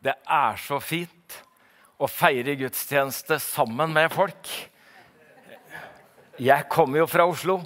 Det 0.00 0.14
er 0.24 0.56
så 0.56 0.78
fint 0.80 1.34
å 2.00 2.08
feire 2.08 2.54
gudstjeneste 2.56 3.36
sammen 3.44 3.92
med 3.92 4.08
folk. 4.14 4.48
Jeg 6.40 6.68
kommer 6.72 7.02
jo 7.02 7.08
fra 7.10 7.26
Oslo, 7.28 7.58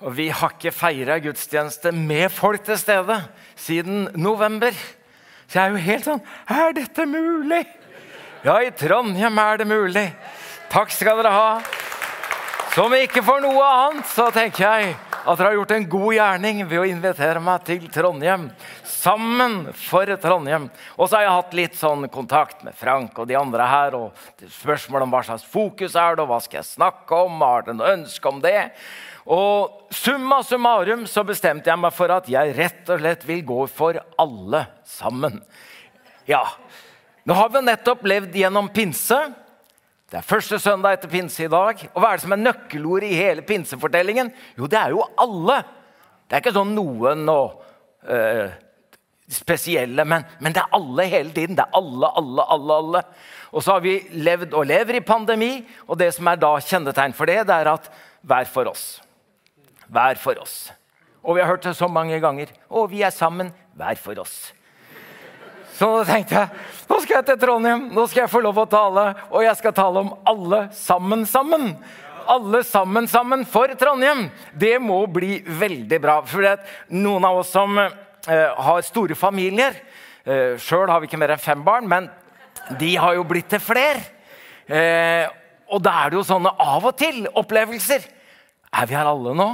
og 0.00 0.14
vi 0.16 0.30
har 0.32 0.54
ikke 0.54 0.72
feira 0.72 1.18
gudstjeneste 1.20 1.92
med 1.92 2.30
folk 2.32 2.64
til 2.64 2.80
stede 2.80 3.18
siden 3.52 4.08
november. 4.16 4.72
Så 5.44 5.58
jeg 5.58 5.66
er 5.66 5.74
jo 5.74 5.84
helt 5.84 6.08
sånn 6.08 6.22
Er 6.50 6.72
dette 6.74 7.04
mulig? 7.06 7.62
Ja, 8.42 8.56
i 8.64 8.72
Trondheim 8.72 9.38
er 9.38 9.60
det 9.60 9.68
mulig. 9.68 10.06
Takk 10.72 10.90
skal 10.94 11.20
dere 11.20 11.34
ha. 11.36 11.50
Som 12.72 12.96
ikke 12.96 13.22
for 13.24 13.44
noe 13.44 13.68
annet, 13.84 14.08
så 14.08 14.30
tenker 14.32 14.64
jeg 14.64 14.96
at 15.26 15.38
dere 15.40 15.48
har 15.50 15.56
gjort 15.58 15.72
en 15.74 15.88
god 15.90 16.12
gjerning 16.14 16.60
ved 16.70 16.78
å 16.78 16.86
invitere 16.86 17.40
meg 17.42 17.64
til 17.66 17.86
Trondheim. 17.90 18.44
Sammen 18.86 19.56
for 19.74 20.10
Trondheim. 20.22 20.68
Og 20.94 21.08
så 21.08 21.18
har 21.18 21.26
jeg 21.26 21.34
hatt 21.34 21.56
litt 21.58 21.78
sånn 21.78 22.06
kontakt 22.14 22.62
med 22.66 22.76
Frank 22.78 23.18
og 23.18 23.26
de 23.26 23.38
andre 23.38 23.66
her. 23.66 23.96
og 23.98 24.46
Spørsmål 24.60 25.06
om 25.06 25.14
hva 25.16 25.24
slags 25.26 25.46
fokus 25.50 25.98
er 25.98 26.14
det, 26.14 26.22
og 26.22 26.30
hva 26.30 26.38
skal 26.44 26.60
jeg 26.60 26.70
snakke 26.70 27.22
om? 27.26 27.42
Har 27.42 27.66
dere 27.66 27.78
noe 27.80 27.94
ønske 27.96 28.30
om 28.30 28.38
det? 28.44 28.60
Og 29.26 29.90
summa 29.90 30.38
summarum 30.46 31.02
så 31.10 31.26
bestemte 31.26 31.72
jeg 31.72 31.82
meg 31.82 31.94
for 31.96 32.14
at 32.14 32.30
jeg 32.30 32.54
rett 32.54 32.94
og 32.94 33.02
slett 33.02 33.26
vil 33.26 33.42
gå 33.48 33.64
for 33.66 33.98
alle 34.22 34.62
sammen. 34.86 35.40
Ja, 36.30 36.44
nå 37.26 37.34
har 37.34 37.50
vi 37.50 37.66
nettopp 37.66 38.06
levd 38.06 38.38
gjennom 38.38 38.70
pinse. 38.70 39.18
Det 40.06 40.20
er 40.20 40.26
første 40.26 40.58
søndag 40.62 40.94
etter 40.94 41.10
pinse 41.10 41.42
i 41.42 41.50
dag. 41.50 41.80
Og 41.92 41.98
hva 41.98 42.12
er 42.12 42.20
det 42.20 42.24
som 42.26 42.34
er 42.36 42.44
nøkkelordet 42.44 43.08
i 43.10 43.18
hele 43.18 43.42
pinsefortellingen? 43.46 44.30
Jo, 44.58 44.68
det 44.70 44.78
er 44.78 44.94
jo 44.94 45.02
alle. 45.18 45.56
Det 46.26 46.36
er 46.36 46.44
ikke 46.44 46.54
sånn 46.54 46.76
noen 46.76 47.24
og 47.32 47.64
øh, 48.06 48.52
spesielle, 49.26 50.04
men, 50.06 50.22
men, 50.38 50.54
det 50.54 50.62
er 50.62 50.78
alle 50.78 51.08
hele 51.10 51.34
tiden. 51.34 51.58
Det 51.58 51.64
er 51.66 51.74
alle, 51.74 52.10
alle, 52.22 52.46
alle. 52.54 52.78
alle. 52.84 53.02
Og 53.50 53.64
så 53.66 53.76
har 53.76 53.82
vi 53.82 53.96
levd 54.14 54.54
og 54.54 54.68
lever 54.70 55.00
i 55.00 55.04
pandemi, 55.06 55.50
og 55.88 55.98
det 55.98 56.12
som 56.14 56.30
er 56.30 56.38
da 56.38 56.52
kjennetegn 56.62 57.14
for 57.16 57.30
det, 57.30 57.40
det 57.48 57.56
er 57.56 57.72
at 57.72 57.90
hver 58.26 58.50
for 58.50 58.70
oss. 58.70 58.86
Hver 59.90 60.22
for 60.22 60.38
oss. 60.42 60.56
Og 61.26 61.34
vi 61.34 61.42
har 61.42 61.50
hørt 61.50 61.66
det 61.66 61.74
så 61.74 61.90
mange 61.90 62.18
ganger. 62.22 62.52
Og 62.70 62.92
vi 62.94 63.02
er 63.02 63.14
sammen 63.14 63.50
hver 63.74 63.98
for 63.98 64.22
oss. 64.22 64.52
Så 65.76 65.88
da 65.98 66.04
tenkte 66.08 66.38
jeg 66.38 66.48
nå 66.88 66.98
skal 67.02 67.18
jeg 67.18 67.26
til 67.28 67.38
Trondheim, 67.42 67.88
nå 67.92 68.06
skal 68.08 68.22
jeg 68.24 68.32
få 68.32 68.40
lov 68.44 68.62
å 68.62 68.68
tale. 68.70 69.06
Og 69.28 69.44
jeg 69.44 69.58
skal 69.58 69.74
tale 69.76 70.04
om 70.04 70.12
alle 70.28 70.60
sammen 70.76 71.26
sammen. 71.28 71.72
Alle 72.26 72.62
sammen 72.66 73.08
sammen 73.10 73.44
for 73.48 73.70
Trondheim. 73.78 74.26
Det 74.56 74.76
må 74.82 75.02
bli 75.12 75.42
veldig 75.44 76.00
bra. 76.02 76.16
For 76.26 76.46
noen 76.94 77.28
av 77.28 77.42
oss 77.42 77.52
som 77.54 77.76
eh, 77.82 77.90
har 78.68 78.86
store 78.86 79.18
familier 79.18 79.76
eh, 80.24 80.56
Sjøl 80.62 80.88
har 80.90 81.02
vi 81.02 81.10
ikke 81.10 81.20
mer 81.20 81.36
enn 81.36 81.42
fem 81.42 81.64
barn, 81.66 81.88
men 81.90 82.08
de 82.80 82.94
har 82.96 83.18
jo 83.18 83.26
blitt 83.28 83.50
til 83.52 83.62
flere. 83.62 84.00
Eh, 84.66 85.28
og 85.70 85.82
da 85.82 85.92
er 86.00 86.12
det 86.12 86.20
jo 86.20 86.26
sånne 86.26 86.56
av 86.62 86.88
og 86.88 86.96
til 86.98 87.26
opplevelser. 87.36 88.06
Er 88.72 88.88
vi 88.88 88.96
her 88.96 89.08
alle 89.10 89.34
nå? 89.36 89.50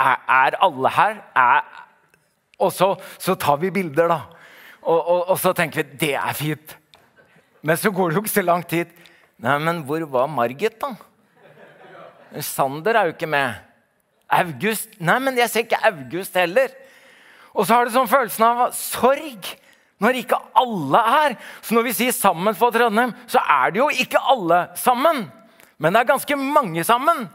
Er, 0.00 0.20
er 0.44 0.62
alle 0.62 0.92
her? 0.94 1.24
Er, 1.36 1.80
og 2.60 2.70
så, 2.76 2.94
så 3.18 3.34
tar 3.40 3.58
vi 3.60 3.72
bilder, 3.74 4.12
da. 4.12 4.39
Og, 4.90 4.98
og, 4.98 5.20
og, 5.30 5.36
så 5.38 5.52
tenker 5.54 5.82
vi 5.82 6.00
det 6.02 6.14
er 6.18 6.34
fint. 6.36 6.74
Men 7.62 7.78
så 7.78 7.92
går 7.94 8.10
det 8.10 8.18
jo 8.18 8.24
ikke 8.24 8.32
så 8.32 8.44
lang 8.46 8.64
tid. 8.66 8.90
Nei, 9.40 9.56
men 9.62 9.82
hvor 9.86 10.02
var 10.10 10.30
Margit, 10.30 10.80
da? 10.80 10.94
Sander 12.44 12.96
er 12.96 13.08
jo 13.08 13.14
ikke 13.14 13.30
med. 13.30 13.58
August 14.30 14.94
Nei, 15.02 15.16
men 15.22 15.38
jeg 15.38 15.50
ser 15.50 15.66
ikke 15.66 15.80
August 15.88 16.36
heller. 16.38 16.70
Og 17.50 17.66
så 17.66 17.74
har 17.74 17.86
du 17.86 17.94
sånn 17.94 18.10
følelsen 18.10 18.46
av 18.46 18.62
sorg 18.76 19.50
når 20.00 20.20
ikke 20.22 20.38
alle 20.56 21.00
er. 21.00 21.10
her. 21.10 21.34
Så 21.60 21.74
når 21.74 21.82
vi 21.82 21.92
sier 21.92 22.12
'sammen 22.12 22.54
for 22.54 22.70
Trondheim', 22.70 23.14
så 23.26 23.38
er 23.38 23.70
det 23.70 23.78
jo 23.78 23.88
ikke 23.88 24.22
alle 24.22 24.68
sammen. 24.74 25.30
Men 25.78 25.92
det 25.92 26.00
er 26.00 26.12
ganske 26.12 26.36
mange 26.36 26.84
sammen. 26.84 27.28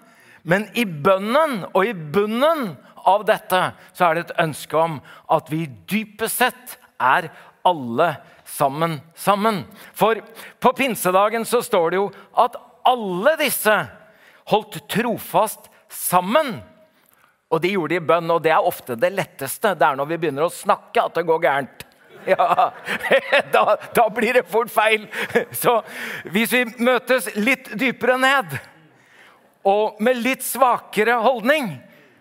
Men 0.44 0.70
i 0.74 0.86
bønnen 0.86 1.66
og 1.74 1.86
i 1.86 1.94
bunnen 1.94 2.78
av 3.06 3.26
dette 3.26 3.74
så 3.94 4.06
er 4.06 4.14
det 4.14 4.26
et 4.26 4.40
ønske 4.40 4.78
om 4.78 5.02
at 5.30 5.50
vi 5.52 5.66
dypest 5.66 6.38
sett 6.38 6.78
er 7.02 7.30
alle 7.66 8.10
sammen 8.46 9.00
sammen. 9.16 9.64
For 9.94 10.22
på 10.60 10.74
pinsedagen 10.78 11.46
så 11.46 11.62
står 11.66 11.92
det 11.92 12.00
jo 12.00 12.10
at 12.46 12.58
alle 12.86 13.36
disse 13.42 13.74
holdt 14.52 14.84
trofast 14.92 15.70
sammen. 15.90 16.60
Og 17.50 17.62
de 17.62 17.74
gjorde 17.74 17.96
det 17.96 18.02
i 18.02 18.06
bønn, 18.06 18.30
og 18.34 18.44
det 18.44 18.54
er 18.54 18.68
ofte 18.68 18.98
det 19.00 19.14
letteste. 19.14 19.74
Det 19.78 19.88
er 19.88 19.98
når 19.98 20.10
vi 20.10 20.20
begynner 20.22 20.48
å 20.48 20.54
snakke 20.54 21.08
at 21.08 21.18
det 21.18 21.28
går 21.28 21.44
gærent. 21.48 21.82
Ja, 22.26 22.72
da, 23.54 23.76
da 23.94 24.04
blir 24.10 24.34
det 24.34 24.48
fort 24.50 24.72
feil. 24.74 25.04
Så 25.62 25.76
hvis 26.34 26.56
vi 26.56 26.64
møtes 26.82 27.28
litt 27.38 27.68
dypere 27.78 28.16
ned, 28.18 28.56
og 29.66 30.02
med 30.02 30.24
litt 30.26 30.42
svakere 30.46 31.20
holdning 31.22 31.72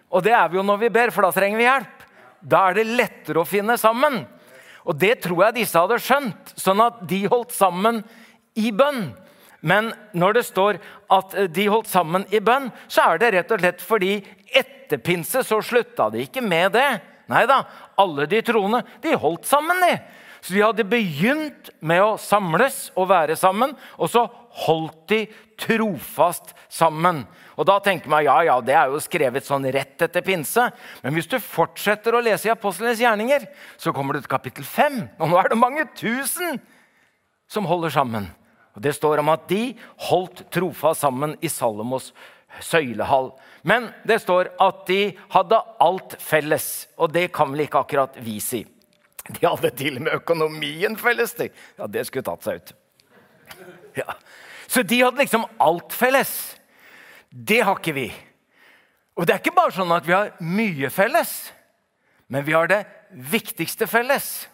Og 0.09 0.23
det 0.25 0.33
er 0.33 0.49
vi 0.49 0.57
jo 0.57 0.63
når 0.65 0.79
vi 0.81 0.91
ber, 0.93 1.11
for 1.13 1.25
da 1.25 1.33
trenger 1.33 1.61
vi 1.61 1.65
hjelp. 1.65 2.05
Da 2.41 2.61
er 2.69 2.77
det 2.77 2.84
lettere 3.01 3.41
å 3.41 3.49
finne 3.49 3.79
sammen. 3.81 4.21
Og 4.84 4.97
det 5.00 5.17
tror 5.25 5.47
jeg 5.47 5.59
disse 5.61 5.81
hadde 5.81 6.00
skjønt, 6.03 6.55
sånn 6.61 6.83
at 6.84 7.05
de 7.09 7.25
holdt 7.31 7.55
sammen 7.56 8.03
i 8.61 8.71
bønn. 8.75 9.12
Men 9.65 9.93
når 10.12 10.37
det 10.37 10.45
står 10.50 10.78
at 11.12 11.37
de 11.56 11.67
holdt 11.72 11.89
sammen 11.89 12.27
i 12.28 12.41
bønn, 12.45 12.69
så 12.87 13.09
er 13.09 13.21
det 13.21 13.33
rett 13.33 13.55
og 13.55 13.62
slett 13.62 13.84
fordi 13.84 14.19
etter 14.55 15.00
pinse 15.00 15.41
så 15.47 15.61
slutta 15.65 16.11
de 16.12 16.27
ikke 16.27 16.45
med 16.45 16.75
det. 16.77 16.89
Nei 17.33 17.47
da, 17.49 17.62
alle 17.97 18.27
de 18.28 18.43
troende 18.45 18.83
de 19.00 19.15
holdt 19.17 19.49
sammen, 19.49 19.81
de. 19.81 19.95
Så 20.44 20.53
de 20.53 20.60
hadde 20.60 20.84
begynt 20.84 21.71
med 21.81 22.03
å 22.05 22.16
samles 22.21 22.91
og 23.00 23.09
være 23.09 23.32
sammen, 23.41 23.71
og 23.97 24.10
så 24.12 24.27
holdt 24.66 25.06
de 25.09 25.21
trofast 25.56 26.53
sammen. 26.69 27.22
Og 27.56 27.65
da 27.71 27.78
tenker 27.81 28.12
man 28.12 28.27
ja, 28.27 28.34
ja, 28.44 28.59
det 28.60 28.75
er 28.77 28.93
jo 28.93 29.00
skrevet 29.00 29.47
sånn 29.47 29.65
rett 29.72 30.04
etter 30.04 30.25
pinse. 30.27 30.66
Men 31.00 31.16
hvis 31.16 31.31
du 31.33 31.38
fortsetter 31.41 32.12
å 32.12 32.21
lese 32.25 32.50
i 32.50 32.53
Apostlenes 32.53 33.00
gjerninger, 33.00 33.47
så 33.81 33.94
kommer 33.97 34.19
du 34.19 34.21
til 34.21 34.34
kapittel 34.34 34.69
5. 34.69 35.00
Og 35.16 35.33
nå 35.33 35.41
er 35.41 35.49
det 35.54 35.60
mange 35.62 35.87
tusen 35.97 36.60
som 37.49 37.71
holder 37.71 37.94
sammen. 37.97 38.28
Og 38.77 38.84
Det 38.84 38.93
står 38.99 39.22
om 39.22 39.33
at 39.33 39.49
de 39.49 39.72
holdt 40.10 40.44
trofast 40.53 41.06
sammen 41.06 41.38
i 41.41 41.49
Salomos 41.49 42.10
søylehall. 42.60 43.33
Men 43.65 43.88
det 44.04 44.21
står 44.21 44.53
at 44.60 44.84
de 44.91 45.15
hadde 45.33 45.65
alt 45.81 46.19
felles, 46.21 46.88
og 47.00 47.16
det 47.16 47.31
kan 47.33 47.49
vel 47.54 47.65
ikke 47.65 47.81
akkurat 47.81 48.21
vi 48.21 48.37
si. 48.44 48.65
De 49.33 49.47
hadde 49.47 49.71
til 49.79 49.97
og 49.99 50.05
med 50.05 50.17
økonomien 50.19 50.97
felles. 51.01 51.33
Ja, 51.79 51.89
det 51.89 52.07
skulle 52.09 52.27
tatt 52.27 52.45
seg 52.45 52.61
ut. 52.61 52.75
Ja. 53.97 54.17
Så 54.69 54.83
de 54.85 55.01
hadde 55.01 55.23
liksom 55.23 55.47
alt 55.62 55.95
felles. 55.97 56.35
Det 57.31 57.63
har 57.65 57.79
ikke 57.79 57.97
vi. 57.97 58.09
Og 59.15 59.27
det 59.27 59.34
er 59.37 59.43
ikke 59.43 59.57
bare 59.57 59.75
sånn 59.75 59.95
at 59.95 60.07
vi 60.07 60.15
har 60.17 60.34
mye 60.43 60.91
felles, 60.91 61.33
men 62.27 62.45
vi 62.47 62.55
har 62.57 62.69
det 62.71 62.83
viktigste 63.15 63.87
felles. 63.87 64.49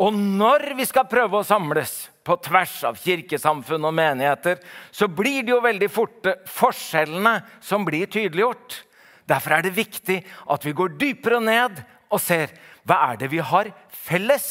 Og 0.00 0.12
når 0.12 0.74
vi 0.76 0.84
skal 0.88 1.08
prøve 1.08 1.40
å 1.40 1.46
samles 1.46 2.06
på 2.26 2.36
tvers 2.44 2.74
av 2.88 2.98
kirkesamfunn 3.00 3.86
og 3.88 3.94
menigheter, 3.96 4.58
så 4.92 5.08
blir 5.08 5.44
det 5.44 5.54
jo 5.54 5.62
veldig 5.64 5.88
forte 5.92 6.34
forskjellene 6.52 7.38
som 7.64 7.84
blir 7.86 8.08
tydeliggjort. 8.12 8.80
Derfor 9.28 9.56
er 9.56 9.66
det 9.66 9.76
viktig 9.76 10.18
at 10.52 10.66
vi 10.66 10.74
går 10.76 10.96
dypere 11.00 11.40
ned 11.42 11.80
og 12.12 12.20
ser 12.22 12.52
hva 12.86 13.02
er 13.10 13.20
det 13.20 13.30
vi 13.32 13.42
har 13.42 13.72
felles. 13.90 14.48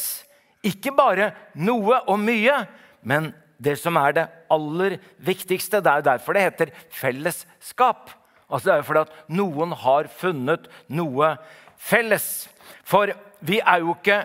Ikke 0.65 0.93
bare 0.95 1.31
noe 1.55 2.01
og 2.09 2.19
mye, 2.19 2.63
men 3.05 3.31
det 3.61 3.77
som 3.79 3.97
er 3.99 4.15
det 4.17 4.25
aller 4.51 4.97
viktigste. 5.23 5.81
Det 5.81 5.91
er 5.91 6.01
jo 6.01 6.09
derfor 6.09 6.35
det 6.35 6.47
heter 6.49 6.73
fellesskap. 6.91 8.09
Altså 8.49 8.67
Det 8.67 8.73
er 8.73 8.81
jo 8.81 8.87
fordi 8.89 9.05
at 9.05 9.31
noen 9.39 9.77
har 9.85 10.09
funnet 10.11 10.67
noe 10.87 11.31
felles. 11.77 12.49
For 12.85 13.13
vi 13.45 13.61
er 13.61 13.81
jo 13.81 13.95
ikke 13.95 14.19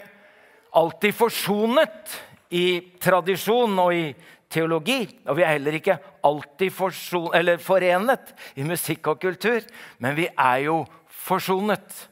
alltid 0.77 1.17
forsonet 1.17 2.19
i 2.55 2.67
tradisjon 3.03 3.79
og 3.79 3.95
i 3.95 4.11
teologi. 4.51 5.05
Og 5.29 5.39
vi 5.39 5.47
er 5.47 5.55
heller 5.55 5.79
ikke 5.79 5.99
alltid 6.27 6.75
forson, 6.75 7.31
forenet 7.63 8.35
i 8.57 8.67
musikk 8.67 9.13
og 9.15 9.23
kultur. 9.23 9.63
Men 9.99 10.19
vi 10.19 10.29
er 10.31 10.67
jo 10.67 10.83
forsonet 11.23 12.09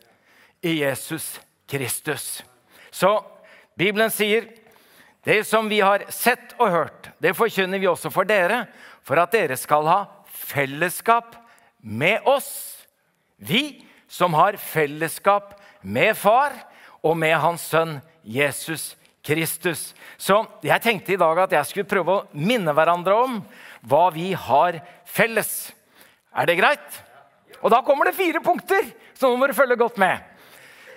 i 0.62 0.80
Jesus 0.82 1.36
Kristus. 1.68 2.42
Så 2.90 3.20
Bibelen 3.78 4.10
sier 4.10 4.48
det 5.26 5.42
som 5.46 5.68
vi 5.68 5.80
har 5.84 6.06
sett 6.14 6.54
og 6.58 6.70
hørt, 6.72 7.10
det 7.20 7.36
forkynner 7.36 7.80
vi 7.80 7.90
også 7.90 8.10
for 8.12 8.28
dere, 8.28 8.64
for 9.04 9.20
at 9.20 9.34
dere 9.34 9.58
skal 9.60 9.86
ha 9.88 9.98
fellesskap 10.48 11.36
med 11.80 12.24
oss. 12.28 12.50
Vi 13.36 13.84
som 14.08 14.34
har 14.34 14.56
fellesskap 14.56 15.58
med 15.82 16.16
Far 16.16 16.54
og 17.04 17.16
med 17.20 17.36
Hans 17.38 17.66
Sønn 17.68 17.98
Jesus 18.24 18.94
Kristus. 19.24 19.92
Så 20.16 20.40
jeg 20.64 20.82
tenkte 20.82 21.14
i 21.14 21.20
dag 21.20 21.44
at 21.44 21.52
jeg 21.58 21.68
skulle 21.68 21.90
prøve 21.90 22.14
å 22.14 22.24
minne 22.32 22.72
hverandre 22.74 23.16
om 23.26 23.36
hva 23.88 24.08
vi 24.14 24.30
har 24.32 24.80
felles. 25.08 25.70
Er 26.32 26.48
det 26.48 26.58
greit? 26.60 27.02
Og 27.60 27.72
da 27.74 27.82
kommer 27.84 28.08
det 28.08 28.16
fire 28.18 28.40
punkter, 28.44 28.86
så 29.18 29.28
nå 29.28 29.38
må 29.38 29.48
du 29.50 29.56
følge 29.56 29.78
godt 29.78 29.98
med. 30.00 30.22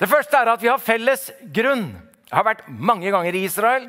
Det 0.02 0.10
første 0.10 0.34
er 0.34 0.50
at 0.50 0.64
vi 0.64 0.70
har 0.72 0.82
felles 0.82 1.28
grunn. 1.54 1.92
Jeg 2.26 2.34
har 2.34 2.48
vært 2.48 2.64
mange 2.74 3.12
ganger 3.14 3.36
i 3.38 3.44
Israel. 3.46 3.86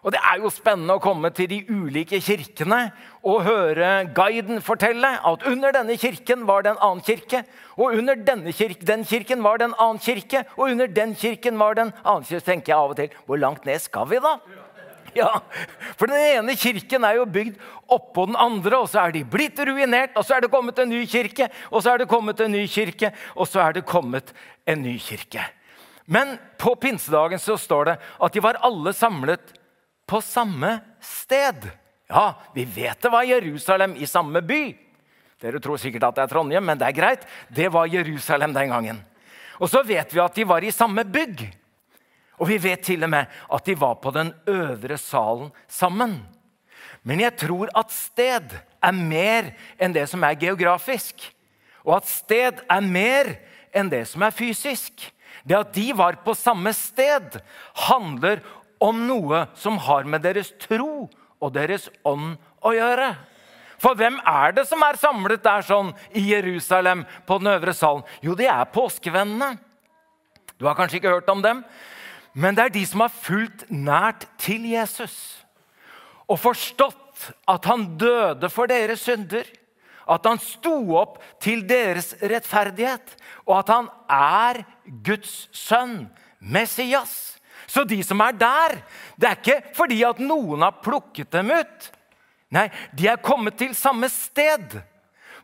Og 0.00 0.14
Det 0.14 0.20
er 0.24 0.38
jo 0.40 0.48
spennende 0.48 0.94
å 0.96 1.02
komme 1.04 1.28
til 1.36 1.50
de 1.50 1.58
ulike 1.68 2.16
kirkene 2.24 2.78
og 3.20 3.42
høre 3.44 3.90
guiden 4.16 4.62
fortelle 4.64 5.10
at 5.28 5.44
under 5.44 5.74
denne 5.76 5.98
kirken 6.00 6.46
var 6.48 6.64
det 6.64 6.72
en 6.72 6.80
annen 6.86 7.04
kirke. 7.04 7.42
Og 7.76 7.98
under 7.98 8.16
denne 8.16 8.54
kirken, 8.56 8.86
den 8.88 9.04
kirken 9.04 9.44
var 9.44 9.60
det 9.60 9.68
en 9.68 9.76
annen 9.76 10.00
kirke, 10.00 10.46
og 10.56 10.70
under 10.70 10.88
den 10.88 11.12
kirken 11.14 11.60
var 11.60 11.76
det 11.76 11.84
en 11.84 11.92
annen 12.00 12.24
kirke. 12.24 12.40
Så 12.40 12.48
tenker 12.48 12.72
jeg 12.72 12.78
av 12.78 12.94
og 12.94 12.96
til 12.96 13.20
hvor 13.28 13.42
langt 13.44 13.68
ned 13.68 13.84
skal 13.84 14.08
vi, 14.08 14.22
da? 14.24 14.38
Ja, 15.20 15.40
For 15.98 16.10
den 16.10 16.20
ene 16.20 16.56
kirken 16.58 17.04
er 17.06 17.18
jo 17.18 17.26
bygd 17.26 17.58
oppå 17.90 18.26
den 18.30 18.38
andre, 18.38 18.78
og 18.78 18.90
så 18.90 19.04
er 19.04 19.14
de 19.14 19.24
blitt 19.26 19.58
ruinert. 19.58 20.14
Og 20.16 20.26
så 20.26 20.36
er 20.36 20.44
det 20.44 20.52
kommet 20.52 20.78
en 20.78 20.92
ny 20.92 21.02
kirke, 21.10 21.50
og 21.70 21.82
så 21.82 21.94
er 21.94 22.02
det 22.02 22.10
kommet 22.10 22.40
en 22.40 22.52
ny 22.54 22.66
kirke, 22.70 23.12
og 23.34 23.48
så 23.50 23.64
er 23.64 23.78
det 23.78 23.86
kommet 23.88 24.34
en 24.70 24.84
ny 24.84 24.96
kirke. 25.02 25.42
Men 26.10 26.36
på 26.58 26.74
pinsedagen 26.74 27.38
så 27.38 27.56
står 27.58 27.90
det 27.90 27.96
at 28.18 28.34
de 28.34 28.42
var 28.42 28.58
alle 28.66 28.92
samlet 28.96 29.52
på 30.10 30.18
samme 30.24 30.78
sted. 31.02 31.68
Ja, 32.10 32.34
vi 32.54 32.64
vet 32.66 32.98
det 33.02 33.12
var 33.12 33.28
Jerusalem 33.28 33.94
i 33.94 34.08
samme 34.10 34.42
by. 34.42 34.64
Dere 35.40 35.60
tror 35.62 35.78
sikkert 35.80 36.08
at 36.08 36.18
det 36.18 36.24
er 36.24 36.32
Trondheim, 36.32 36.66
men 36.66 36.78
det 36.80 36.88
er 36.88 36.96
greit. 36.96 37.22
Det 37.48 37.70
var 37.72 37.88
Jerusalem 37.88 38.52
den 38.56 38.74
gangen. 38.74 38.98
Og 39.62 39.70
så 39.70 39.84
vet 39.86 40.10
vi 40.12 40.20
at 40.20 40.34
de 40.34 40.44
var 40.48 40.64
i 40.64 40.74
samme 40.74 41.04
bygg. 41.06 41.46
Og 42.40 42.48
vi 42.48 42.56
vet 42.60 42.82
til 42.84 43.04
og 43.04 43.12
med 43.12 43.28
at 43.28 43.66
de 43.66 43.76
var 43.76 43.98
på 44.00 44.12
den 44.16 44.32
øvre 44.48 44.96
salen 44.98 45.50
sammen. 45.68 46.18
Men 47.04 47.20
jeg 47.20 47.36
tror 47.40 47.70
at 47.76 47.92
sted 47.92 48.56
er 48.80 48.96
mer 48.96 49.52
enn 49.80 49.94
det 49.96 50.06
som 50.08 50.24
er 50.24 50.38
geografisk. 50.40 51.22
Og 51.84 51.98
at 52.00 52.08
sted 52.08 52.60
er 52.64 52.84
mer 52.84 53.34
enn 53.76 53.90
det 53.92 54.06
som 54.08 54.24
er 54.24 54.34
fysisk. 54.36 55.06
Det 55.44 55.56
at 55.56 55.72
de 55.76 55.90
var 55.96 56.18
på 56.24 56.34
samme 56.36 56.72
sted, 56.76 57.38
handler 57.88 58.42
om 58.80 59.04
noe 59.06 59.46
som 59.56 59.78
har 59.80 60.08
med 60.08 60.24
deres 60.24 60.52
tro 60.60 61.08
og 61.40 61.52
deres 61.54 61.88
ånd 62.04 62.34
å 62.64 62.72
gjøre. 62.76 63.14
For 63.80 63.96
hvem 63.96 64.18
er 64.28 64.52
det 64.56 64.66
som 64.68 64.82
er 64.84 64.98
samlet 65.00 65.44
der 65.44 65.64
sånn 65.64 65.94
i 66.12 66.26
Jerusalem 66.34 67.06
på 67.28 67.38
den 67.40 67.52
øvre 67.54 67.72
salen? 67.76 68.04
Jo, 68.20 68.36
det 68.36 68.50
er 68.52 68.68
påskevennene. 68.72 69.54
Du 70.60 70.66
har 70.68 70.76
kanskje 70.76 70.98
ikke 71.00 71.14
hørt 71.14 71.30
om 71.32 71.40
dem, 71.40 71.62
men 72.32 72.54
det 72.54 72.64
er 72.64 72.74
de 72.74 72.82
som 72.86 73.02
har 73.04 73.14
fulgt 73.14 73.66
nært 73.70 74.28
til 74.38 74.68
Jesus 74.70 75.14
og 76.30 76.38
forstått 76.38 77.30
at 77.50 77.66
han 77.66 77.88
døde 77.98 78.48
for 78.52 78.70
deres 78.70 79.02
synder, 79.04 79.44
at 80.10 80.26
han 80.26 80.38
sto 80.42 80.74
opp 80.98 81.18
til 81.42 81.62
deres 81.68 82.12
rettferdighet, 82.22 83.16
og 83.46 83.60
at 83.60 83.72
han 83.74 83.90
er 84.10 84.62
Guds 85.06 85.48
sønn, 85.54 86.08
Messias. 86.40 87.36
Så 87.70 87.84
de 87.86 88.00
som 88.02 88.22
er 88.24 88.34
der, 88.34 88.78
det 89.20 89.28
er 89.28 89.38
ikke 89.38 89.74
fordi 89.76 90.00
at 90.06 90.22
noen 90.22 90.64
har 90.64 90.80
plukket 90.82 91.30
dem 91.34 91.52
ut. 91.54 91.90
Nei, 92.50 92.66
de 92.96 93.06
er 93.06 93.22
kommet 93.22 93.58
til 93.60 93.76
samme 93.78 94.08
sted, 94.10 94.80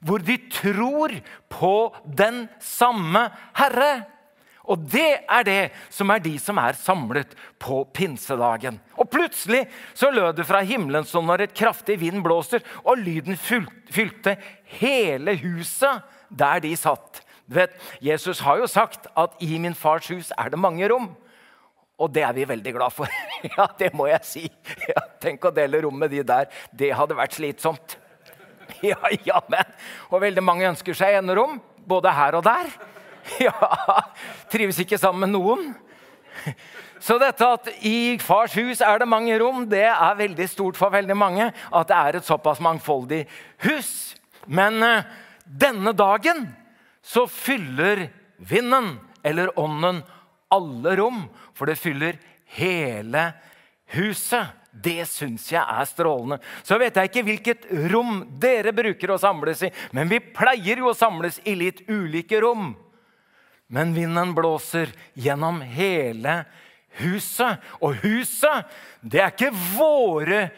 hvor 0.03 0.23
de 0.23 0.35
tror 0.51 1.15
på 1.51 1.75
den 2.19 2.47
samme 2.63 3.29
Herre. 3.59 4.07
Og 4.67 4.83
det 4.91 5.23
er 5.31 5.45
det 5.47 5.61
som 5.95 6.11
er 6.11 6.23
de 6.23 6.35
som 6.43 6.59
er 6.59 6.79
samlet 6.79 7.37
på 7.63 7.85
pinsedagen. 7.95 8.81
Og 8.99 9.09
plutselig 9.13 9.65
så 9.95 10.11
lød 10.11 10.41
det 10.41 10.47
fra 10.49 10.63
himmelen 10.67 11.07
som 11.07 11.27
når 11.27 11.47
et 11.47 11.55
kraftig 11.57 12.01
vind 12.03 12.25
blåser, 12.25 12.65
og 12.83 12.99
lyden 12.99 13.39
fylte 13.39 14.37
hele 14.79 15.37
huset 15.39 16.03
der 16.29 16.63
de 16.65 16.75
satt. 16.79 17.23
Du 17.47 17.55
vet, 17.61 17.77
Jesus 18.03 18.43
har 18.43 18.59
jo 18.59 18.67
sagt 18.67 19.07
at 19.15 19.37
i 19.45 19.59
min 19.63 19.75
fars 19.75 20.11
hus 20.11 20.33
er 20.35 20.51
det 20.51 20.59
mange 20.59 20.89
rom. 20.91 21.13
Og 21.97 22.11
det 22.13 22.27
er 22.27 22.35
vi 22.37 22.45
veldig 22.49 22.73
glad 22.75 22.93
for. 22.93 23.09
ja, 23.57 23.69
det 23.79 23.93
må 23.97 24.09
jeg 24.11 24.27
si. 24.27 24.43
Ja, 24.91 25.07
tenk 25.23 25.47
å 25.47 25.55
dele 25.55 25.81
rom 25.87 25.97
med 25.97 26.13
de 26.13 26.25
der. 26.27 26.51
Det 26.75 26.91
hadde 26.97 27.19
vært 27.19 27.39
slitsomt. 27.39 28.01
Ja, 28.83 28.99
ja, 29.23 29.39
men. 29.47 29.69
Og 30.11 30.19
veldig 30.25 30.43
mange 30.43 30.67
ønsker 30.67 30.97
seg 30.99 31.15
enerom, 31.21 31.61
både 31.87 32.11
her 32.13 32.35
og 32.35 32.43
der. 32.45 32.67
Ja, 33.47 33.55
Trives 34.53 34.79
ikke 34.83 34.99
sammen 35.01 35.27
med 35.27 35.35
noen. 35.35 35.71
Så 37.03 37.19
dette 37.21 37.47
at 37.47 37.69
i 37.87 38.17
fars 38.23 38.55
hus 38.57 38.81
er 38.85 39.01
det 39.03 39.09
mange 39.09 39.37
rom, 39.41 39.65
det 39.69 39.85
er 39.89 40.19
veldig 40.19 40.47
stort 40.51 40.79
for 40.79 40.95
veldig 40.95 41.17
mange. 41.19 41.51
At 41.71 41.91
det 41.91 41.97
er 41.97 42.19
et 42.19 42.29
såpass 42.29 42.63
mangfoldig 42.65 43.25
hus. 43.67 43.91
Men 44.47 44.81
uh, 44.83 45.07
denne 45.45 45.93
dagen 45.97 46.47
så 47.07 47.27
fyller 47.31 48.09
vinden, 48.37 48.97
eller 49.23 49.53
ånden, 49.59 50.03
alle 50.51 50.97
rom, 50.99 51.27
for 51.55 51.71
det 51.71 51.79
fyller 51.79 52.19
hele 52.59 53.29
huset. 53.95 54.55
Det 54.77 55.07
syns 55.09 55.47
jeg 55.49 55.63
er 55.63 55.87
strålende. 55.89 56.37
Så 56.67 56.77
vet 56.81 56.99
jeg 56.99 57.09
ikke 57.09 57.25
hvilket 57.25 57.69
rom 57.93 58.19
dere 58.43 58.75
bruker 58.77 59.15
å 59.15 59.21
samles 59.21 59.63
i, 59.65 59.71
men 59.97 60.11
vi 60.11 60.21
pleier 60.21 60.83
jo 60.83 60.91
å 60.91 60.97
samles 60.97 61.39
i 61.49 61.55
litt 61.57 61.87
ulike 61.89 62.43
rom. 62.45 62.75
Men 63.67 63.95
vinden 63.95 64.35
blåser 64.35 64.93
gjennom 65.15 65.61
hele 65.61 66.45
huset. 67.01 67.63
Og 67.81 67.99
huset, 68.05 68.67
det 69.03 69.23
er 69.23 69.35
ikke 69.35 69.53
våre 69.77 70.49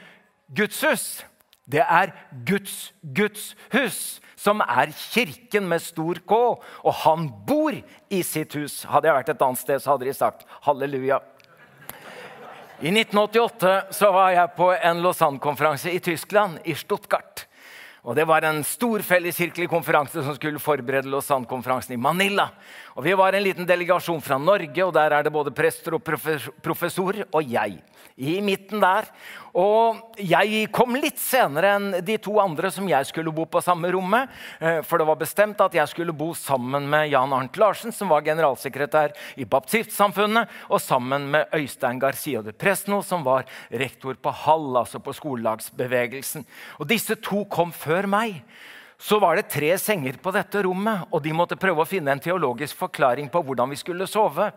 gudshus. 0.54 1.24
Det 1.68 1.82
er 1.84 2.14
Guds 2.48 2.92
Guds 3.02 3.52
hus 3.74 4.20
som 4.38 4.62
er 4.62 4.92
kirken 4.94 5.66
med 5.68 5.82
stor 5.82 6.20
K. 6.28 6.36
Og 6.84 6.94
han 7.02 7.26
bor 7.46 7.74
i 7.74 8.20
sitt 8.22 8.54
hus. 8.56 8.84
Hadde 8.88 9.10
jeg 9.10 9.18
vært 9.18 9.34
et 9.34 9.44
annet 9.44 9.60
sted, 9.60 9.82
så 9.82 9.94
hadde 9.94 10.08
de 10.08 10.14
sagt 10.16 10.46
halleluja. 10.66 11.18
I 12.78 12.92
1988 12.94 13.98
så 13.98 14.12
var 14.14 14.30
jeg 14.36 14.54
på 14.54 14.70
en 14.76 15.00
Lausanne-konferanse 15.02 15.90
i 15.90 15.98
Tyskland, 15.98 16.60
i 16.62 16.76
Stuttgart. 16.78 17.48
Og 18.06 18.14
Det 18.14 18.24
var 18.24 18.46
en 18.46 18.62
stor 18.64 19.02
felleskirkelig 19.02 19.66
konferanse 19.68 20.22
som 20.22 20.36
skulle 20.36 20.62
forberede 20.62 21.10
Lausanne-konferansen 21.10 21.96
i 21.96 22.00
Manila. 22.00 22.46
Og 22.98 23.04
Vi 23.06 23.12
var 23.14 23.30
en 23.32 23.44
liten 23.44 23.66
delegasjon 23.66 24.18
fra 24.18 24.40
Norge, 24.42 24.82
og 24.82 24.90
der 24.96 25.12
er 25.14 25.22
det 25.22 25.30
både 25.30 25.52
prester 25.54 25.94
og 25.94 26.02
professorer 26.02 27.28
og 27.30 27.46
jeg. 27.46 27.76
I 28.18 28.40
midten 28.42 28.80
der. 28.82 29.06
Og 29.54 30.16
jeg 30.18 30.64
kom 30.74 30.96
litt 30.98 31.20
senere 31.22 31.76
enn 31.76 31.92
de 32.02 32.16
to 32.18 32.32
andre 32.42 32.72
som 32.74 32.88
jeg 32.90 33.06
skulle 33.06 33.30
bo 33.30 33.44
på 33.46 33.62
samme 33.62 33.92
rommet. 33.94 34.32
Eh, 34.58 34.80
for 34.82 34.98
det 34.98 35.06
var 35.06 35.20
bestemt 35.20 35.62
at 35.62 35.76
jeg 35.78 35.92
skulle 35.92 36.10
bo 36.10 36.32
sammen 36.34 36.88
med 36.90 37.12
Jan 37.12 37.36
Arnt 37.36 37.60
Larsen, 37.62 37.94
som 37.94 38.10
var 38.10 38.26
generalsekretær 38.26 39.14
i 39.38 39.46
Baptistsamfunnet, 39.46 40.50
og 40.66 40.82
sammen 40.82 41.28
med 41.30 41.54
Øystein 41.54 42.02
Garcia 42.02 42.42
de 42.42 42.50
Presno, 42.50 42.98
som 43.06 43.22
var 43.22 43.46
rektor 43.70 44.18
på 44.18 44.34
Hall, 44.42 44.72
altså 44.82 44.98
på 44.98 45.14
skolelagsbevegelsen. 45.14 46.48
Og 46.82 46.90
disse 46.90 47.14
to 47.22 47.44
kom 47.46 47.70
før 47.70 48.10
meg 48.10 48.42
så 49.00 49.18
var 49.22 49.36
det 49.36 49.50
tre 49.52 49.70
senger 49.78 50.18
på 50.22 50.32
dette 50.34 50.62
rommet, 50.66 51.06
og 51.14 51.22
de 51.22 51.34
måtte 51.36 51.58
prøve 51.60 51.84
å 51.84 51.88
finne 51.88 52.10
en 52.10 52.22
teologisk 52.22 52.76
forklaring 52.80 53.30
på 53.30 53.42
hvordan 53.46 53.70
vi 53.70 53.78
skulle 53.78 54.08
sove. 54.10 54.50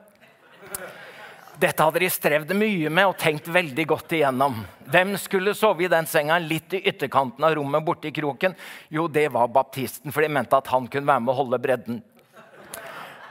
Dette 1.61 1.85
hadde 1.85 2.01
de 2.01 2.09
strevd 2.09 2.55
mye 2.57 2.89
med 2.89 3.05
og 3.11 3.19
tenkt 3.21 3.45
veldig 3.53 3.83
godt 3.91 4.15
igjennom. 4.17 4.55
Hvem 4.89 5.13
skulle 5.21 5.53
sove 5.53 5.85
i 5.85 5.91
den 5.91 6.07
senga 6.09 6.39
litt 6.41 6.73
i 6.73 6.81
ytterkanten 6.89 7.45
av 7.45 7.53
rommet 7.59 7.85
borte 7.85 8.09
i 8.09 8.15
kroken? 8.15 8.55
Jo, 8.89 9.05
det 9.05 9.27
var 9.35 9.51
baptisten, 9.53 10.09
for 10.09 10.25
de 10.25 10.31
mente 10.33 10.57
at 10.57 10.71
han 10.73 10.89
kunne 10.89 11.11
være 11.11 11.21
med 11.21 11.33
å 11.35 11.37
holde 11.37 11.61
bredden. 11.61 12.01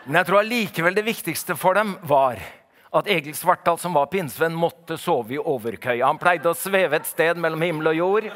Men 0.07 0.21
jeg 0.21 0.31
tror 0.31 0.41
allikevel 0.45 0.95
det 0.95 1.07
viktigste 1.11 1.59
for 1.59 1.75
dem 1.75 1.97
var 2.07 2.39
at 2.95 3.11
Egil 3.11 3.35
Svartdal, 3.35 3.79
som 3.83 3.99
var 3.99 4.09
pinnsvenn, 4.11 4.55
måtte 4.55 4.99
sove 4.99 5.35
i 5.37 5.43
overkøya. 5.43 6.07
Han 6.07 6.19
pleide 6.23 6.51
å 6.51 6.59
sveve 6.59 6.99
et 6.99 7.11
sted 7.11 7.39
mellom 7.39 7.67
himmel 7.67 7.93
og 7.93 7.99
jord. 7.99 8.31